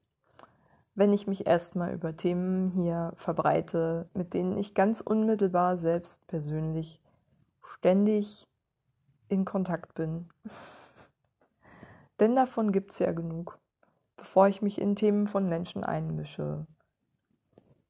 [0.97, 7.01] wenn ich mich erstmal über Themen hier verbreite, mit denen ich ganz unmittelbar selbst persönlich
[7.63, 8.48] ständig
[9.29, 10.29] in Kontakt bin.
[12.21, 13.59] Denn davon gibt es ja genug,
[14.17, 16.67] bevor ich mich in Themen von Menschen einmische,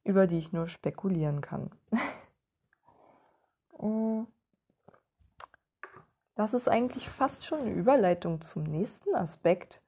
[0.03, 1.71] über die ich nur spekulieren kann.
[3.81, 4.27] Mm.
[6.35, 9.81] das ist eigentlich fast schon eine Überleitung zum nächsten Aspekt.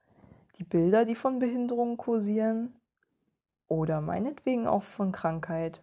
[0.58, 2.74] Die Bilder, die von Behinderungen kursieren,
[3.72, 5.82] oder meinetwegen auch von Krankheit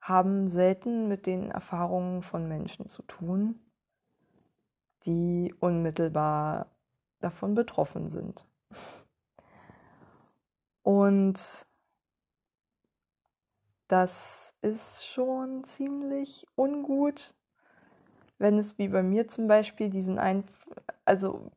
[0.00, 3.58] haben selten mit den Erfahrungen von Menschen zu tun,
[5.04, 6.66] die unmittelbar
[7.20, 8.46] davon betroffen sind.
[10.82, 11.66] Und
[13.88, 17.34] das ist schon ziemlich ungut,
[18.38, 20.44] wenn es wie bei mir zum Beispiel diesen ein,
[21.04, 21.50] also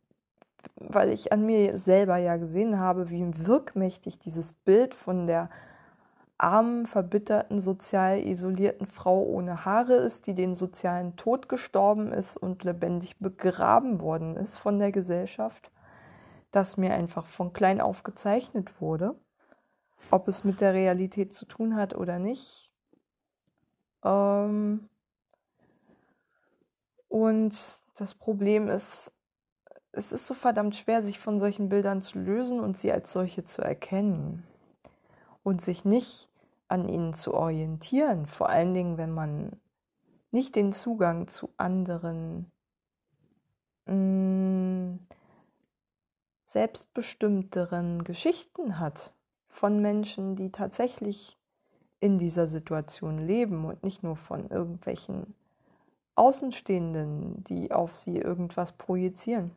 [0.75, 5.49] weil ich an mir selber ja gesehen habe, wie wirkmächtig dieses Bild von der
[6.39, 12.63] armen, verbitterten, sozial isolierten Frau ohne Haare ist, die den sozialen Tod gestorben ist und
[12.63, 15.69] lebendig begraben worden ist von der Gesellschaft,
[16.51, 19.15] das mir einfach von klein auf gezeichnet wurde.
[20.11, 22.73] Ob es mit der Realität zu tun hat oder nicht.
[24.03, 24.87] Ähm
[27.09, 27.53] und
[27.95, 29.11] das Problem ist,
[29.91, 33.43] es ist so verdammt schwer, sich von solchen Bildern zu lösen und sie als solche
[33.43, 34.47] zu erkennen
[35.43, 36.28] und sich nicht
[36.69, 39.59] an ihnen zu orientieren, vor allen Dingen, wenn man
[40.31, 42.51] nicht den Zugang zu anderen
[43.85, 44.99] mh, mm,
[46.45, 49.13] selbstbestimmteren Geschichten hat
[49.49, 51.37] von Menschen, die tatsächlich
[51.99, 55.35] in dieser Situation leben und nicht nur von irgendwelchen
[56.15, 59.51] Außenstehenden, die auf sie irgendwas projizieren.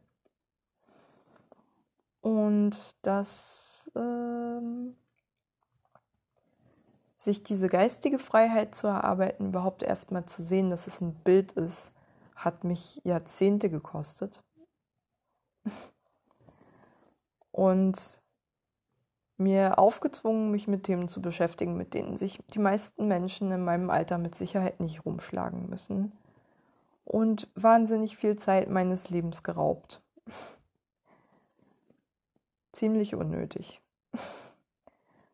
[2.20, 4.82] Und dass ähm,
[7.24, 11.90] sich diese geistige Freiheit zu erarbeiten, überhaupt erstmal zu sehen, dass es ein Bild ist,
[12.35, 14.42] hat mich Jahrzehnte gekostet.
[17.50, 18.20] Und
[19.37, 23.90] mir aufgezwungen, mich mit Themen zu beschäftigen, mit denen sich die meisten Menschen in meinem
[23.90, 26.12] Alter mit Sicherheit nicht rumschlagen müssen.
[27.04, 30.00] Und wahnsinnig viel Zeit meines Lebens geraubt
[32.72, 33.80] ziemlich unnötig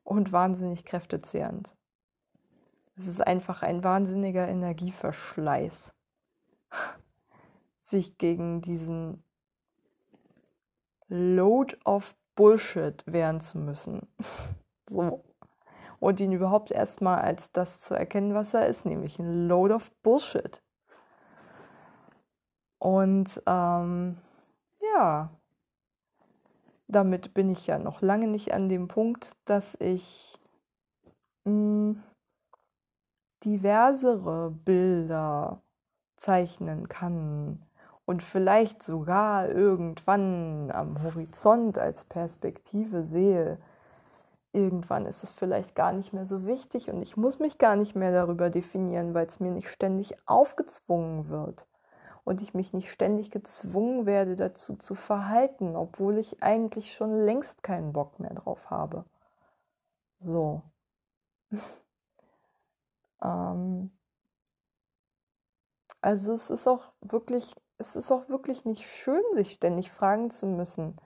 [0.05, 1.75] und wahnsinnig kräftezehrend.
[2.99, 5.93] Es ist einfach ein wahnsinniger Energieverschleiß,
[7.81, 9.23] sich gegen diesen
[11.07, 14.09] Load of Bullshit wehren zu müssen.
[14.91, 15.25] so.
[16.01, 19.91] Und ihn überhaupt erstmal als das zu erkennen, was er ist, nämlich ein Load of
[20.03, 20.63] Bullshit.
[22.79, 24.19] Und ähm,
[24.81, 25.31] ja,
[26.89, 30.39] damit bin ich ja noch lange nicht an dem Punkt, dass ich
[31.45, 32.03] mh, hm,
[33.45, 35.63] diversere Bilder
[36.17, 37.63] zeichnen kann
[38.05, 43.59] und vielleicht sogar irgendwann am Horizont als Perspektive sehe.
[44.53, 47.95] Irgendwann ist es vielleicht gar nicht mehr so wichtig und ich muss mich gar nicht
[47.95, 51.67] mehr darüber definieren, weil es mir nicht ständig aufgezwungen wird
[52.25, 57.63] und ich mich nicht ständig gezwungen werde dazu zu verhalten, obwohl ich eigentlich schon längst
[57.63, 59.05] keinen Bock mehr drauf habe.
[60.21, 60.63] So.
[63.23, 63.91] ähm.
[66.01, 70.47] Also es ist auch wirklich, es ist auch wirklich nicht schön, sich ständig fragen zu
[70.47, 70.97] müssen.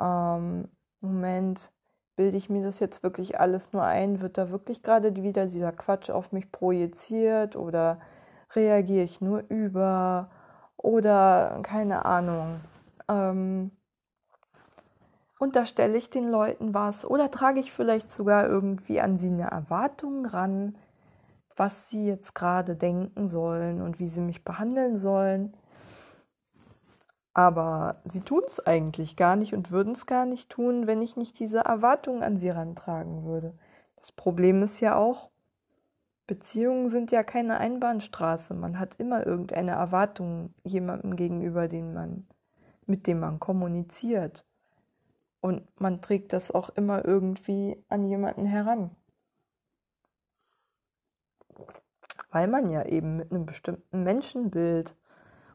[0.00, 0.68] Ähm,
[1.00, 1.70] Moment,
[2.16, 4.20] bilde ich mir das jetzt wirklich alles nur ein?
[4.20, 8.00] Wird da wirklich gerade wieder dieser Quatsch auf mich projiziert oder
[8.52, 10.30] reagiere ich nur über
[10.76, 12.60] oder keine Ahnung.
[13.08, 13.70] Ähm,
[15.38, 20.26] unterstelle ich den Leuten was oder trage ich vielleicht sogar irgendwie an sie eine Erwartung
[20.26, 20.76] ran,
[21.56, 25.54] was sie jetzt gerade denken sollen und wie sie mich behandeln sollen.
[27.32, 31.16] Aber sie tun es eigentlich gar nicht und würden es gar nicht tun, wenn ich
[31.16, 33.54] nicht diese Erwartungen an sie rantragen würde.
[33.96, 35.30] Das Problem ist ja auch,
[36.26, 38.54] Beziehungen sind ja keine Einbahnstraße.
[38.54, 42.26] Man hat immer irgendeine Erwartung jemandem gegenüber, den man,
[42.86, 44.46] mit dem man kommuniziert.
[45.40, 48.90] Und man trägt das auch immer irgendwie an jemanden heran.
[52.34, 54.96] Weil man ja eben mit einem bestimmten Menschenbild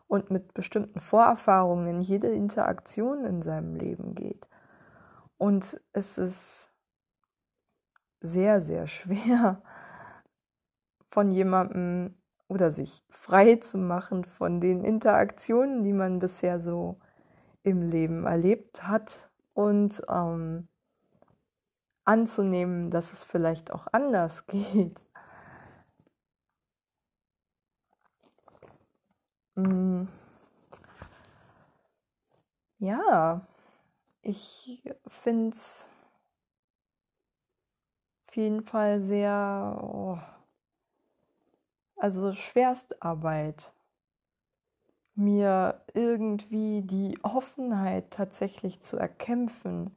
[0.08, 4.48] und mit bestimmten Vorerfahrungen in jede Interaktion in seinem Leben geht.
[5.38, 6.72] Und es ist
[8.22, 9.62] sehr, sehr schwer,
[11.10, 12.16] von jemandem
[12.48, 16.98] oder sich frei zu machen von den Interaktionen, die man bisher so
[17.64, 20.70] im Leben erlebt hat und ähm,
[22.06, 24.98] anzunehmen, dass es vielleicht auch anders geht.
[29.60, 30.08] Mm.
[32.80, 33.46] Ja,
[34.24, 35.88] ich finde es
[38.28, 40.18] auf jeden Fall sehr, oh,
[41.98, 43.76] also Schwerstarbeit,
[45.16, 49.96] mir irgendwie die Offenheit tatsächlich zu erkämpfen,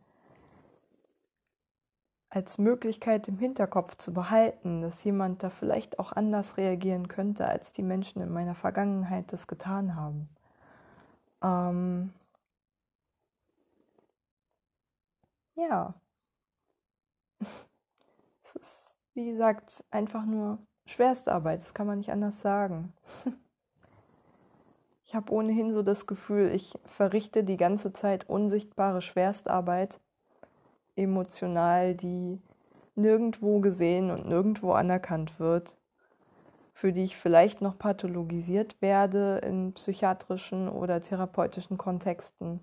[2.33, 7.73] als Möglichkeit im Hinterkopf zu behalten, dass jemand da vielleicht auch anders reagieren könnte, als
[7.73, 10.31] die Menschen in meiner Vergangenheit das getan haben.
[11.43, 12.13] Ähm
[15.57, 15.95] ja.
[18.45, 22.93] Es ist, wie gesagt, einfach nur Schwerstarbeit, das kann man nicht anders sagen.
[25.05, 30.01] Ich habe ohnehin so das Gefühl, ich verrichte die ganze Zeit unsichtbare Schwerstarbeit
[30.97, 32.41] emotional, die
[32.95, 35.77] nirgendwo gesehen und nirgendwo anerkannt wird,
[36.75, 42.61] für die ich vielleicht noch pathologisiert werde in psychiatrischen oder therapeutischen Kontexten.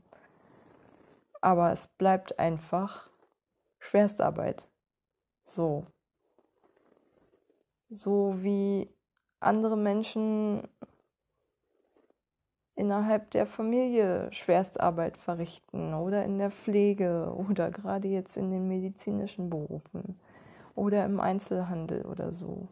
[1.42, 3.10] Aber es bleibt einfach
[3.80, 4.68] Schwerstarbeit.
[5.46, 5.86] So.
[7.90, 8.90] So wie
[9.40, 10.68] andere Menschen
[12.80, 19.50] innerhalb der Familie Schwerstarbeit verrichten oder in der Pflege oder gerade jetzt in den medizinischen
[19.50, 20.18] Berufen
[20.76, 22.70] oder im Einzelhandel oder so.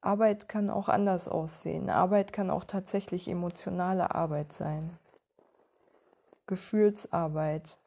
[0.00, 1.90] Arbeit kann auch anders aussehen.
[1.90, 4.96] Arbeit kann auch tatsächlich emotionale Arbeit sein.
[6.46, 7.78] Gefühlsarbeit,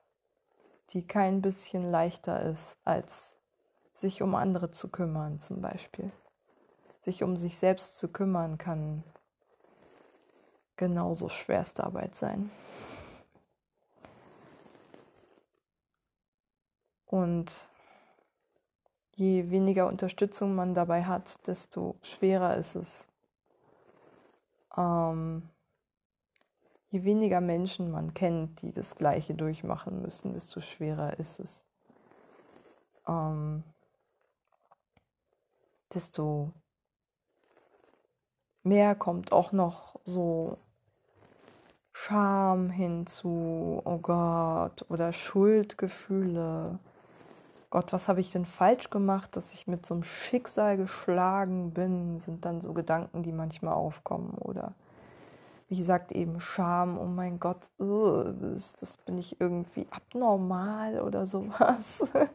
[0.90, 3.36] die kein bisschen leichter ist, als
[3.94, 6.12] sich um andere zu kümmern zum Beispiel.
[7.02, 9.04] Sich um sich selbst zu kümmern kann
[10.78, 12.50] genauso schwerste Arbeit sein.
[17.06, 17.70] Und
[19.16, 23.08] je weniger Unterstützung man dabei hat, desto schwerer ist es.
[24.78, 25.50] Ähm,
[26.90, 31.64] je weniger Menschen man kennt, die das Gleiche durchmachen müssen, desto schwerer ist es.
[33.08, 33.64] Ähm,
[35.94, 36.52] desto
[38.64, 40.58] mehr kommt auch noch so
[42.00, 46.80] Scham hinzu, oh Gott, oder Schuldgefühle.
[47.70, 52.20] Gott, was habe ich denn falsch gemacht, dass ich mit so einem Schicksal geschlagen bin,
[52.22, 54.36] sind dann so Gedanken, die manchmal aufkommen.
[54.38, 54.74] Oder
[55.68, 62.04] wie gesagt, eben Scham, oh mein Gott, das, das bin ich irgendwie abnormal oder sowas.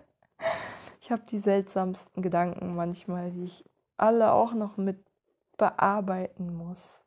[1.01, 3.65] Ich habe die seltsamsten Gedanken manchmal, die ich
[3.97, 5.05] alle auch noch mit
[5.59, 7.02] bearbeiten muss.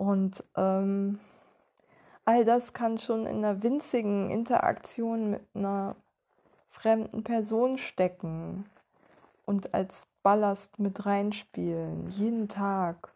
[0.00, 1.20] Und ähm,
[2.24, 5.94] all das kann schon in einer winzigen Interaktion mit einer
[6.70, 8.64] fremden Person stecken
[9.44, 13.12] und als Ballast mit reinspielen, jeden Tag,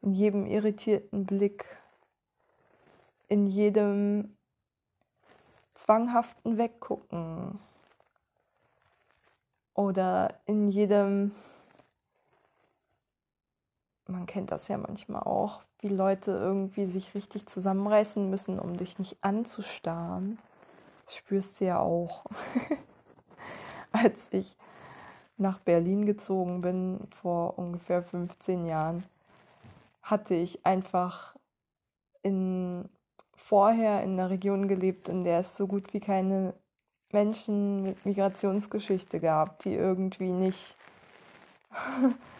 [0.00, 1.66] in jedem irritierten Blick,
[3.28, 4.38] in jedem
[5.74, 7.58] zwanghaften Weggucken
[9.74, 11.32] oder in jedem
[14.06, 18.98] man kennt das ja manchmal auch, wie Leute irgendwie sich richtig zusammenreißen müssen, um dich
[18.98, 20.38] nicht anzustarren.
[21.04, 22.24] Das spürst du ja auch.
[23.92, 24.56] Als ich
[25.36, 29.04] nach Berlin gezogen bin vor ungefähr 15 Jahren,
[30.02, 31.36] hatte ich einfach
[32.22, 32.88] in,
[33.34, 36.54] vorher in einer Region gelebt, in der es so gut wie keine
[37.12, 40.76] Menschen mit Migrationsgeschichte gab, die irgendwie nicht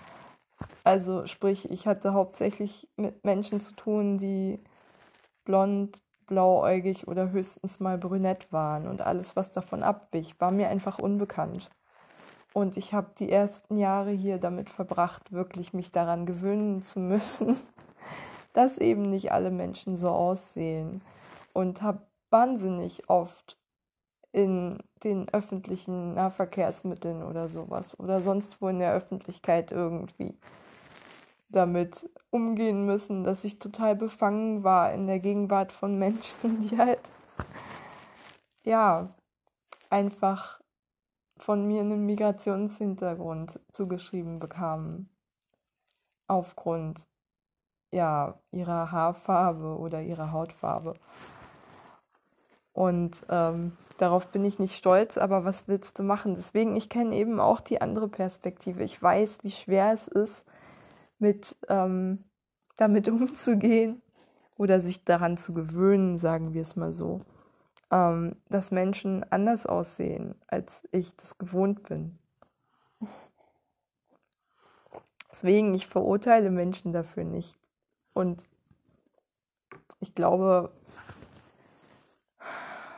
[0.84, 4.58] also sprich, ich hatte hauptsächlich mit Menschen zu tun, die
[5.44, 10.98] blond, blauäugig oder höchstens mal brünett waren und alles, was davon abwich, war mir einfach
[10.98, 11.70] unbekannt.
[12.52, 17.56] Und ich habe die ersten Jahre hier damit verbracht, wirklich mich daran gewöhnen zu müssen,
[18.54, 21.02] dass eben nicht alle Menschen so aussehen.
[21.52, 22.00] Und habe
[22.30, 23.58] wahnsinnig oft
[24.36, 30.34] in den öffentlichen Nahverkehrsmitteln oder sowas oder sonst wo in der Öffentlichkeit irgendwie
[31.48, 37.00] damit umgehen müssen, dass ich total befangen war in der Gegenwart von Menschen, die halt
[38.62, 39.08] ja
[39.88, 40.60] einfach
[41.38, 45.08] von mir einen Migrationshintergrund zugeschrieben bekamen
[46.26, 47.06] aufgrund
[47.90, 50.92] ja ihrer Haarfarbe oder ihrer Hautfarbe.
[52.76, 56.34] Und ähm, darauf bin ich nicht stolz, aber was willst du machen?
[56.34, 58.84] Deswegen, ich kenne eben auch die andere Perspektive.
[58.84, 60.44] Ich weiß, wie schwer es ist,
[61.18, 62.24] mit ähm,
[62.76, 64.02] damit umzugehen
[64.58, 67.22] oder sich daran zu gewöhnen, sagen wir es mal so,
[67.90, 72.18] ähm, dass Menschen anders aussehen, als ich das gewohnt bin.
[75.32, 77.56] Deswegen, ich verurteile Menschen dafür nicht.
[78.12, 78.46] Und
[79.98, 80.72] ich glaube,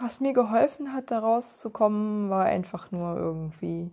[0.00, 3.90] was mir geholfen hat, daraus zu kommen, war einfach nur irgendwie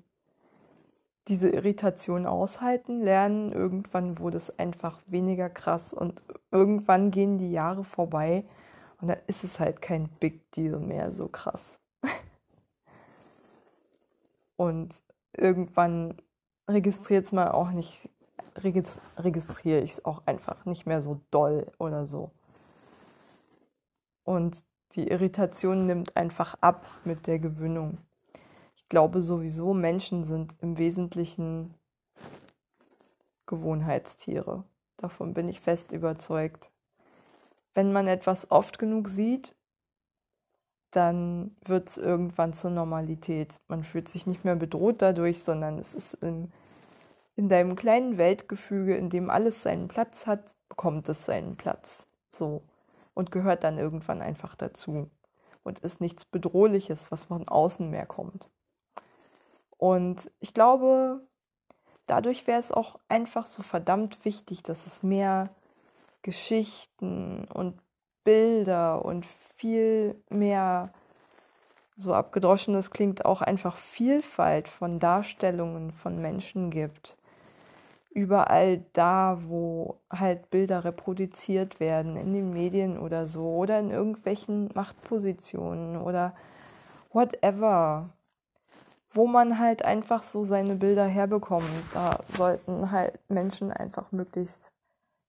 [1.28, 3.52] diese Irritation aushalten, lernen.
[3.52, 8.46] Irgendwann wurde es einfach weniger krass und irgendwann gehen die Jahre vorbei
[9.02, 11.80] und dann ist es halt kein Big Deal mehr so krass.
[14.56, 15.02] und
[15.34, 16.22] irgendwann
[16.70, 18.10] registriert es man auch nicht,
[18.56, 22.32] registriere ich es auch einfach nicht mehr so doll oder so.
[24.24, 24.64] Und
[24.94, 27.98] die Irritation nimmt einfach ab mit der Gewöhnung.
[28.76, 31.74] Ich glaube sowieso, Menschen sind im Wesentlichen
[33.46, 34.64] Gewohnheitstiere.
[34.98, 36.72] Davon bin ich fest überzeugt.
[37.74, 39.56] Wenn man etwas oft genug sieht,
[40.92, 43.60] dann wird es irgendwann zur Normalität.
[43.68, 46.52] Man fühlt sich nicht mehr bedroht dadurch, sondern es ist in,
[47.36, 52.08] in deinem kleinen Weltgefüge, in dem alles seinen Platz hat, bekommt es seinen Platz.
[52.32, 52.62] So
[53.16, 55.10] und gehört dann irgendwann einfach dazu
[55.64, 58.48] und ist nichts Bedrohliches, was von außen mehr kommt.
[59.78, 61.22] Und ich glaube,
[62.06, 65.50] dadurch wäre es auch einfach so verdammt wichtig, dass es mehr
[66.22, 67.80] Geschichten und
[68.24, 70.94] Bilder und viel mehr,
[71.96, 77.18] so abgedroschen es klingt, auch einfach Vielfalt von Darstellungen von Menschen gibt
[78.16, 84.70] überall da, wo halt Bilder reproduziert werden, in den Medien oder so, oder in irgendwelchen
[84.74, 86.34] Machtpositionen oder
[87.12, 88.10] whatever,
[89.12, 91.68] wo man halt einfach so seine Bilder herbekommt.
[91.94, 94.72] Da sollten halt Menschen einfach möglichst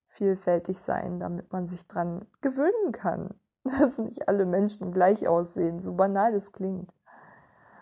[0.07, 3.34] vielfältig sein, damit man sich dran gewöhnen kann,
[3.64, 6.91] dass nicht alle Menschen gleich aussehen, so banal es klingt.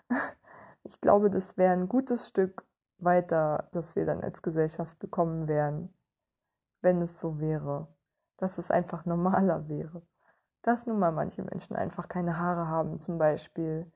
[0.87, 2.63] Ich glaube, das wäre ein gutes Stück
[2.97, 5.93] weiter, dass wir dann als Gesellschaft bekommen wären,
[6.81, 7.87] wenn es so wäre,
[8.37, 10.01] dass es einfach normaler wäre.
[10.61, 13.91] Dass nun mal manche Menschen einfach keine Haare haben zum Beispiel.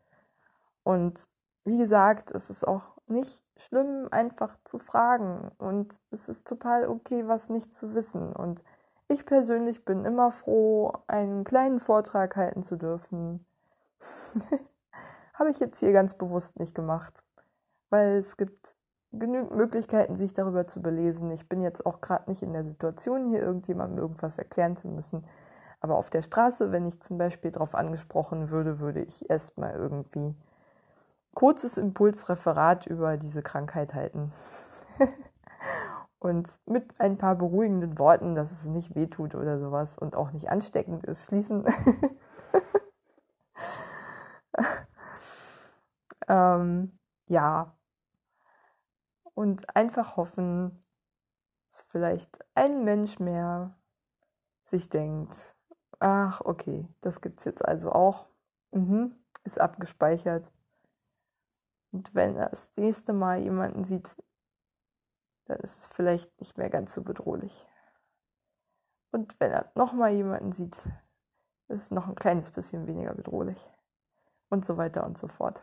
[0.84, 1.28] Und
[1.66, 5.52] wie gesagt, es ist auch nicht schlimm, einfach zu fragen.
[5.58, 8.34] Und es ist total okay, was nicht zu wissen.
[8.34, 8.64] Und
[9.08, 13.46] ich persönlich bin immer froh, einen kleinen Vortrag halten zu dürfen.
[15.34, 17.24] Habe ich jetzt hier ganz bewusst nicht gemacht,
[17.90, 18.76] weil es gibt
[19.12, 21.32] genügend Möglichkeiten, sich darüber zu belesen.
[21.32, 25.24] Ich bin jetzt auch gerade nicht in der Situation, hier irgendjemandem irgendwas erklären zu müssen.
[25.82, 30.36] Aber auf der Straße, wenn ich zum Beispiel darauf angesprochen würde, würde ich erstmal irgendwie
[31.34, 34.34] kurzes Impulsreferat über diese Krankheit halten.
[36.20, 40.50] und mit ein paar beruhigenden Worten, dass es nicht wehtut oder sowas und auch nicht
[40.50, 41.66] ansteckend ist, schließen.
[46.28, 47.74] ähm, ja,
[49.40, 50.84] und einfach hoffen,
[51.70, 53.74] dass vielleicht ein Mensch mehr
[54.66, 55.34] sich denkt,
[56.00, 58.28] ach okay, das gibt es jetzt also auch,
[58.72, 59.16] mhm,
[59.46, 60.52] ist abgespeichert.
[61.94, 64.14] Und wenn er das nächste Mal jemanden sieht,
[65.46, 67.66] dann ist es vielleicht nicht mehr ganz so bedrohlich.
[69.12, 70.76] Und wenn er nochmal jemanden sieht,
[71.70, 73.72] ist es noch ein kleines bisschen weniger bedrohlich.
[74.50, 75.62] Und so weiter und so fort.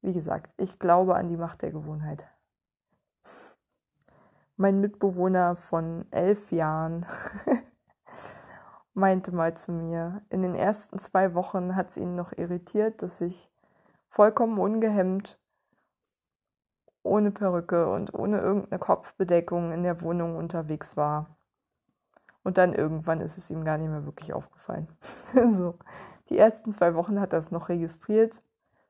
[0.00, 2.26] Wie gesagt, ich glaube an die Macht der Gewohnheit
[4.58, 7.06] mein Mitbewohner von elf Jahren
[8.92, 13.20] meinte mal zu mir, in den ersten zwei Wochen hat es ihn noch irritiert, dass
[13.20, 13.48] ich
[14.08, 15.38] vollkommen ungehemmt,
[17.04, 21.38] ohne Perücke und ohne irgendeine Kopfbedeckung in der Wohnung unterwegs war.
[22.42, 24.88] Und dann irgendwann ist es ihm gar nicht mehr wirklich aufgefallen.
[25.50, 25.78] so.
[26.30, 28.34] Die ersten zwei Wochen hat er es noch registriert.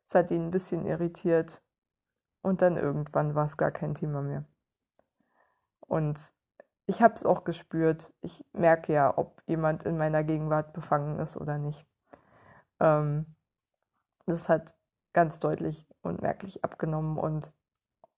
[0.06, 1.62] Es hat ihn ein bisschen irritiert.
[2.40, 4.44] Und dann irgendwann war es gar kein Thema mehr.
[5.88, 6.18] Und
[6.86, 8.12] ich habe es auch gespürt.
[8.22, 11.84] Ich merke ja, ob jemand in meiner Gegenwart befangen ist oder nicht.
[12.80, 13.26] Ähm,
[14.26, 14.74] das hat
[15.12, 17.50] ganz deutlich und merklich abgenommen und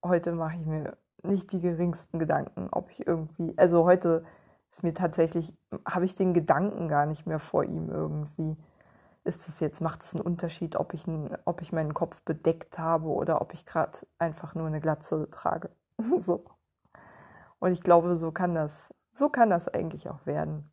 [0.05, 4.25] heute mache ich mir nicht die geringsten Gedanken, ob ich irgendwie, also heute
[4.71, 5.55] ist mir tatsächlich,
[5.87, 8.57] habe ich den Gedanken gar nicht mehr vor ihm irgendwie.
[9.25, 11.05] Ist es jetzt, macht es einen Unterschied, ob ich,
[11.45, 15.71] ob ich meinen Kopf bedeckt habe oder ob ich gerade einfach nur eine Glatze trage.
[16.21, 16.45] so.
[17.61, 20.71] Und ich glaube, so kann das, so kann das eigentlich auch werden.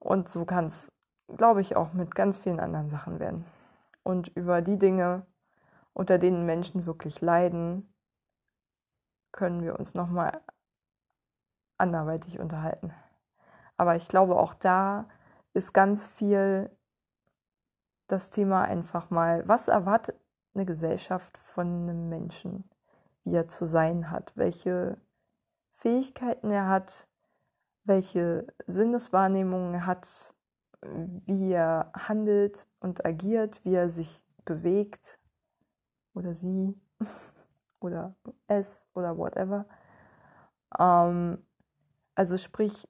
[0.00, 0.88] Und so kann es,
[1.36, 3.44] glaube ich, auch mit ganz vielen anderen Sachen werden.
[4.02, 5.26] Und über die Dinge,
[5.92, 7.92] unter denen Menschen wirklich leiden,
[9.32, 10.40] können wir uns nochmal
[11.76, 12.92] anderweitig unterhalten.
[13.76, 15.08] Aber ich glaube, auch da
[15.52, 16.70] ist ganz viel
[18.08, 20.18] das Thema einfach mal, was erwartet
[20.54, 22.68] eine Gesellschaft von einem Menschen,
[23.24, 24.98] wie er zu sein hat, welche
[25.78, 27.06] Fähigkeiten er hat,
[27.84, 30.34] welche Sinneswahrnehmungen er hat,
[30.82, 35.20] wie er handelt und agiert, wie er sich bewegt
[36.14, 36.74] oder sie
[37.80, 38.16] oder
[38.48, 39.66] es oder whatever.
[40.76, 41.46] Ähm,
[42.16, 42.88] also sprich,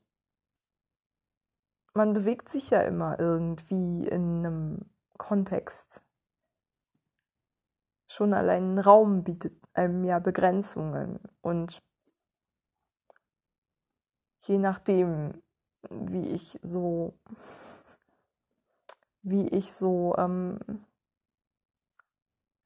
[1.92, 6.00] man bewegt sich ja immer irgendwie in einem Kontext.
[8.10, 11.82] Schon allein ein Raum bietet einem ja Begrenzungen und
[14.48, 15.42] je nachdem,
[15.90, 17.14] wie ich so,
[19.22, 20.58] wie ich so, ähm,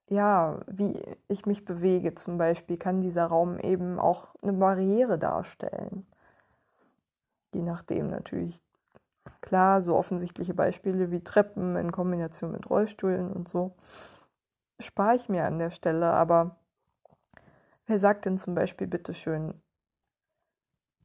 [0.09, 6.07] ja, wie ich mich bewege zum Beispiel, kann dieser Raum eben auch eine Barriere darstellen.
[7.53, 8.63] Je nachdem natürlich.
[9.41, 13.75] Klar, so offensichtliche Beispiele wie Treppen in Kombination mit Rollstühlen und so
[14.81, 16.57] spare ich mir an der Stelle, aber
[17.87, 19.55] wer sagt denn zum Beispiel bitteschön,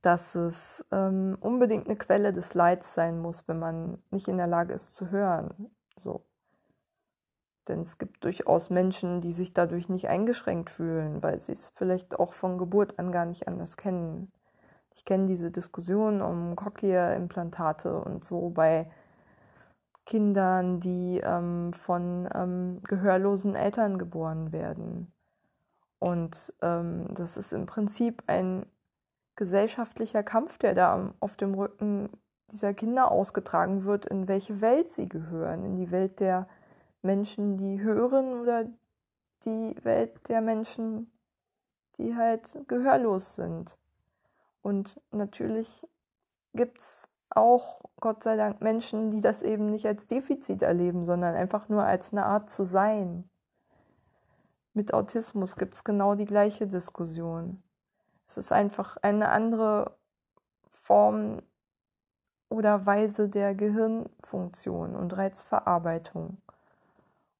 [0.01, 4.47] dass es ähm, unbedingt eine Quelle des Leids sein muss, wenn man nicht in der
[4.47, 5.71] Lage ist zu hören?
[5.97, 6.23] So.
[7.67, 12.17] Denn es gibt durchaus Menschen, die sich dadurch nicht eingeschränkt fühlen, weil sie es vielleicht
[12.19, 14.31] auch von Geburt an gar nicht anders kennen.
[14.95, 18.89] Ich kenne diese Diskussion um Cochlea-Implantate und so bei
[20.05, 25.11] Kindern, die ähm, von ähm, gehörlosen Eltern geboren werden.
[25.99, 28.65] Und ähm, das ist im Prinzip ein
[29.37, 32.09] gesellschaftlicher Kampf, der da auf dem Rücken
[32.51, 36.47] dieser Kinder ausgetragen wird, in welche Welt sie gehören, in die Welt der
[37.01, 38.65] Menschen, die hören oder
[39.45, 41.11] die Welt der Menschen,
[41.97, 43.77] die halt gehörlos sind.
[44.61, 45.85] Und natürlich
[46.53, 51.35] gibt es auch, Gott sei Dank, Menschen, die das eben nicht als Defizit erleben, sondern
[51.35, 53.29] einfach nur als eine Art zu sein.
[54.73, 57.63] Mit Autismus gibt es genau die gleiche Diskussion.
[58.27, 59.95] Es ist einfach eine andere
[60.83, 61.41] Form
[62.49, 66.37] oder Weise der Gehirnfunktion und Reizverarbeitung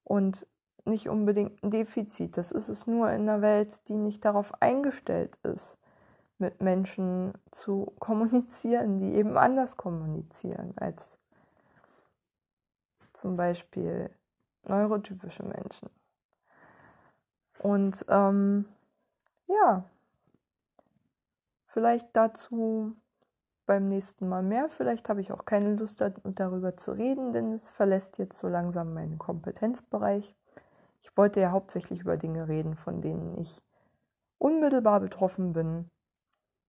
[0.04, 0.46] und
[0.84, 2.36] nicht unbedingt ein Defizit.
[2.36, 5.76] Das ist es nur in einer Welt, die nicht darauf eingestellt ist,
[6.38, 11.02] mit Menschen zu kommunizieren, die eben anders kommunizieren als
[13.12, 14.10] zum Beispiel
[14.64, 15.90] neurotypische Menschen.
[17.58, 18.66] Und ähm,
[19.46, 19.84] ja,
[21.78, 22.96] vielleicht dazu
[23.64, 24.68] beim nächsten Mal mehr.
[24.68, 28.94] Vielleicht habe ich auch keine Lust darüber zu reden, denn es verlässt jetzt so langsam
[28.94, 30.34] meinen Kompetenzbereich.
[31.02, 33.62] Ich wollte ja hauptsächlich über Dinge reden, von denen ich
[34.38, 35.88] unmittelbar betroffen bin.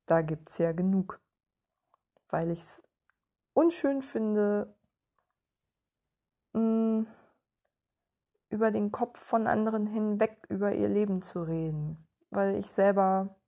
[0.06, 1.20] Da gibt es ja genug,
[2.30, 2.84] weil ich es
[3.54, 4.76] unschön finde,
[6.54, 7.08] mh,
[8.52, 13.39] über den Kopf von anderen hinweg über ihr Leben zu reden, weil ich selber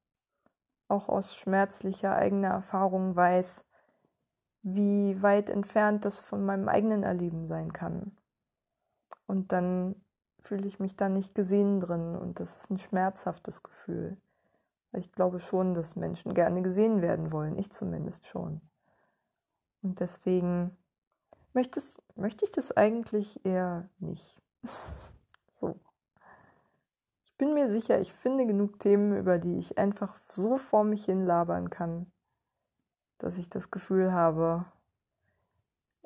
[0.92, 3.66] auch aus schmerzlicher eigener Erfahrung weiß,
[4.64, 8.16] wie weit entfernt das von meinem eigenen Erleben sein kann.
[9.26, 9.96] Und dann
[10.39, 14.18] fühle ich mich da nicht gesehen drin und das ist ein schmerzhaftes Gefühl.
[14.94, 18.62] Ich glaube schon, dass Menschen gerne gesehen werden wollen, ich zumindest schon.
[19.82, 20.76] Und deswegen
[21.54, 21.82] möchte,
[22.16, 24.42] möchte ich das eigentlich eher nicht.
[27.42, 31.26] bin mir sicher, ich finde genug Themen, über die ich einfach so vor mich hin
[31.26, 32.06] labern kann,
[33.18, 34.66] dass ich das Gefühl habe,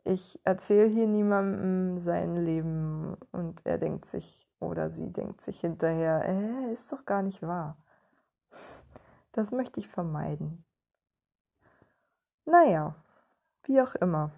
[0.06, 6.24] ich erzähle hier niemandem sein Leben und er denkt sich oder sie denkt sich hinterher,
[6.24, 7.76] äh, ist doch gar nicht wahr.
[9.34, 10.64] Das möchte ich vermeiden.
[12.46, 12.96] Naja,
[13.64, 14.32] wie auch immer.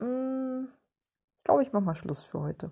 [0.00, 0.68] Hm,
[1.38, 2.70] ich glaube, ich mache mal Schluss für heute.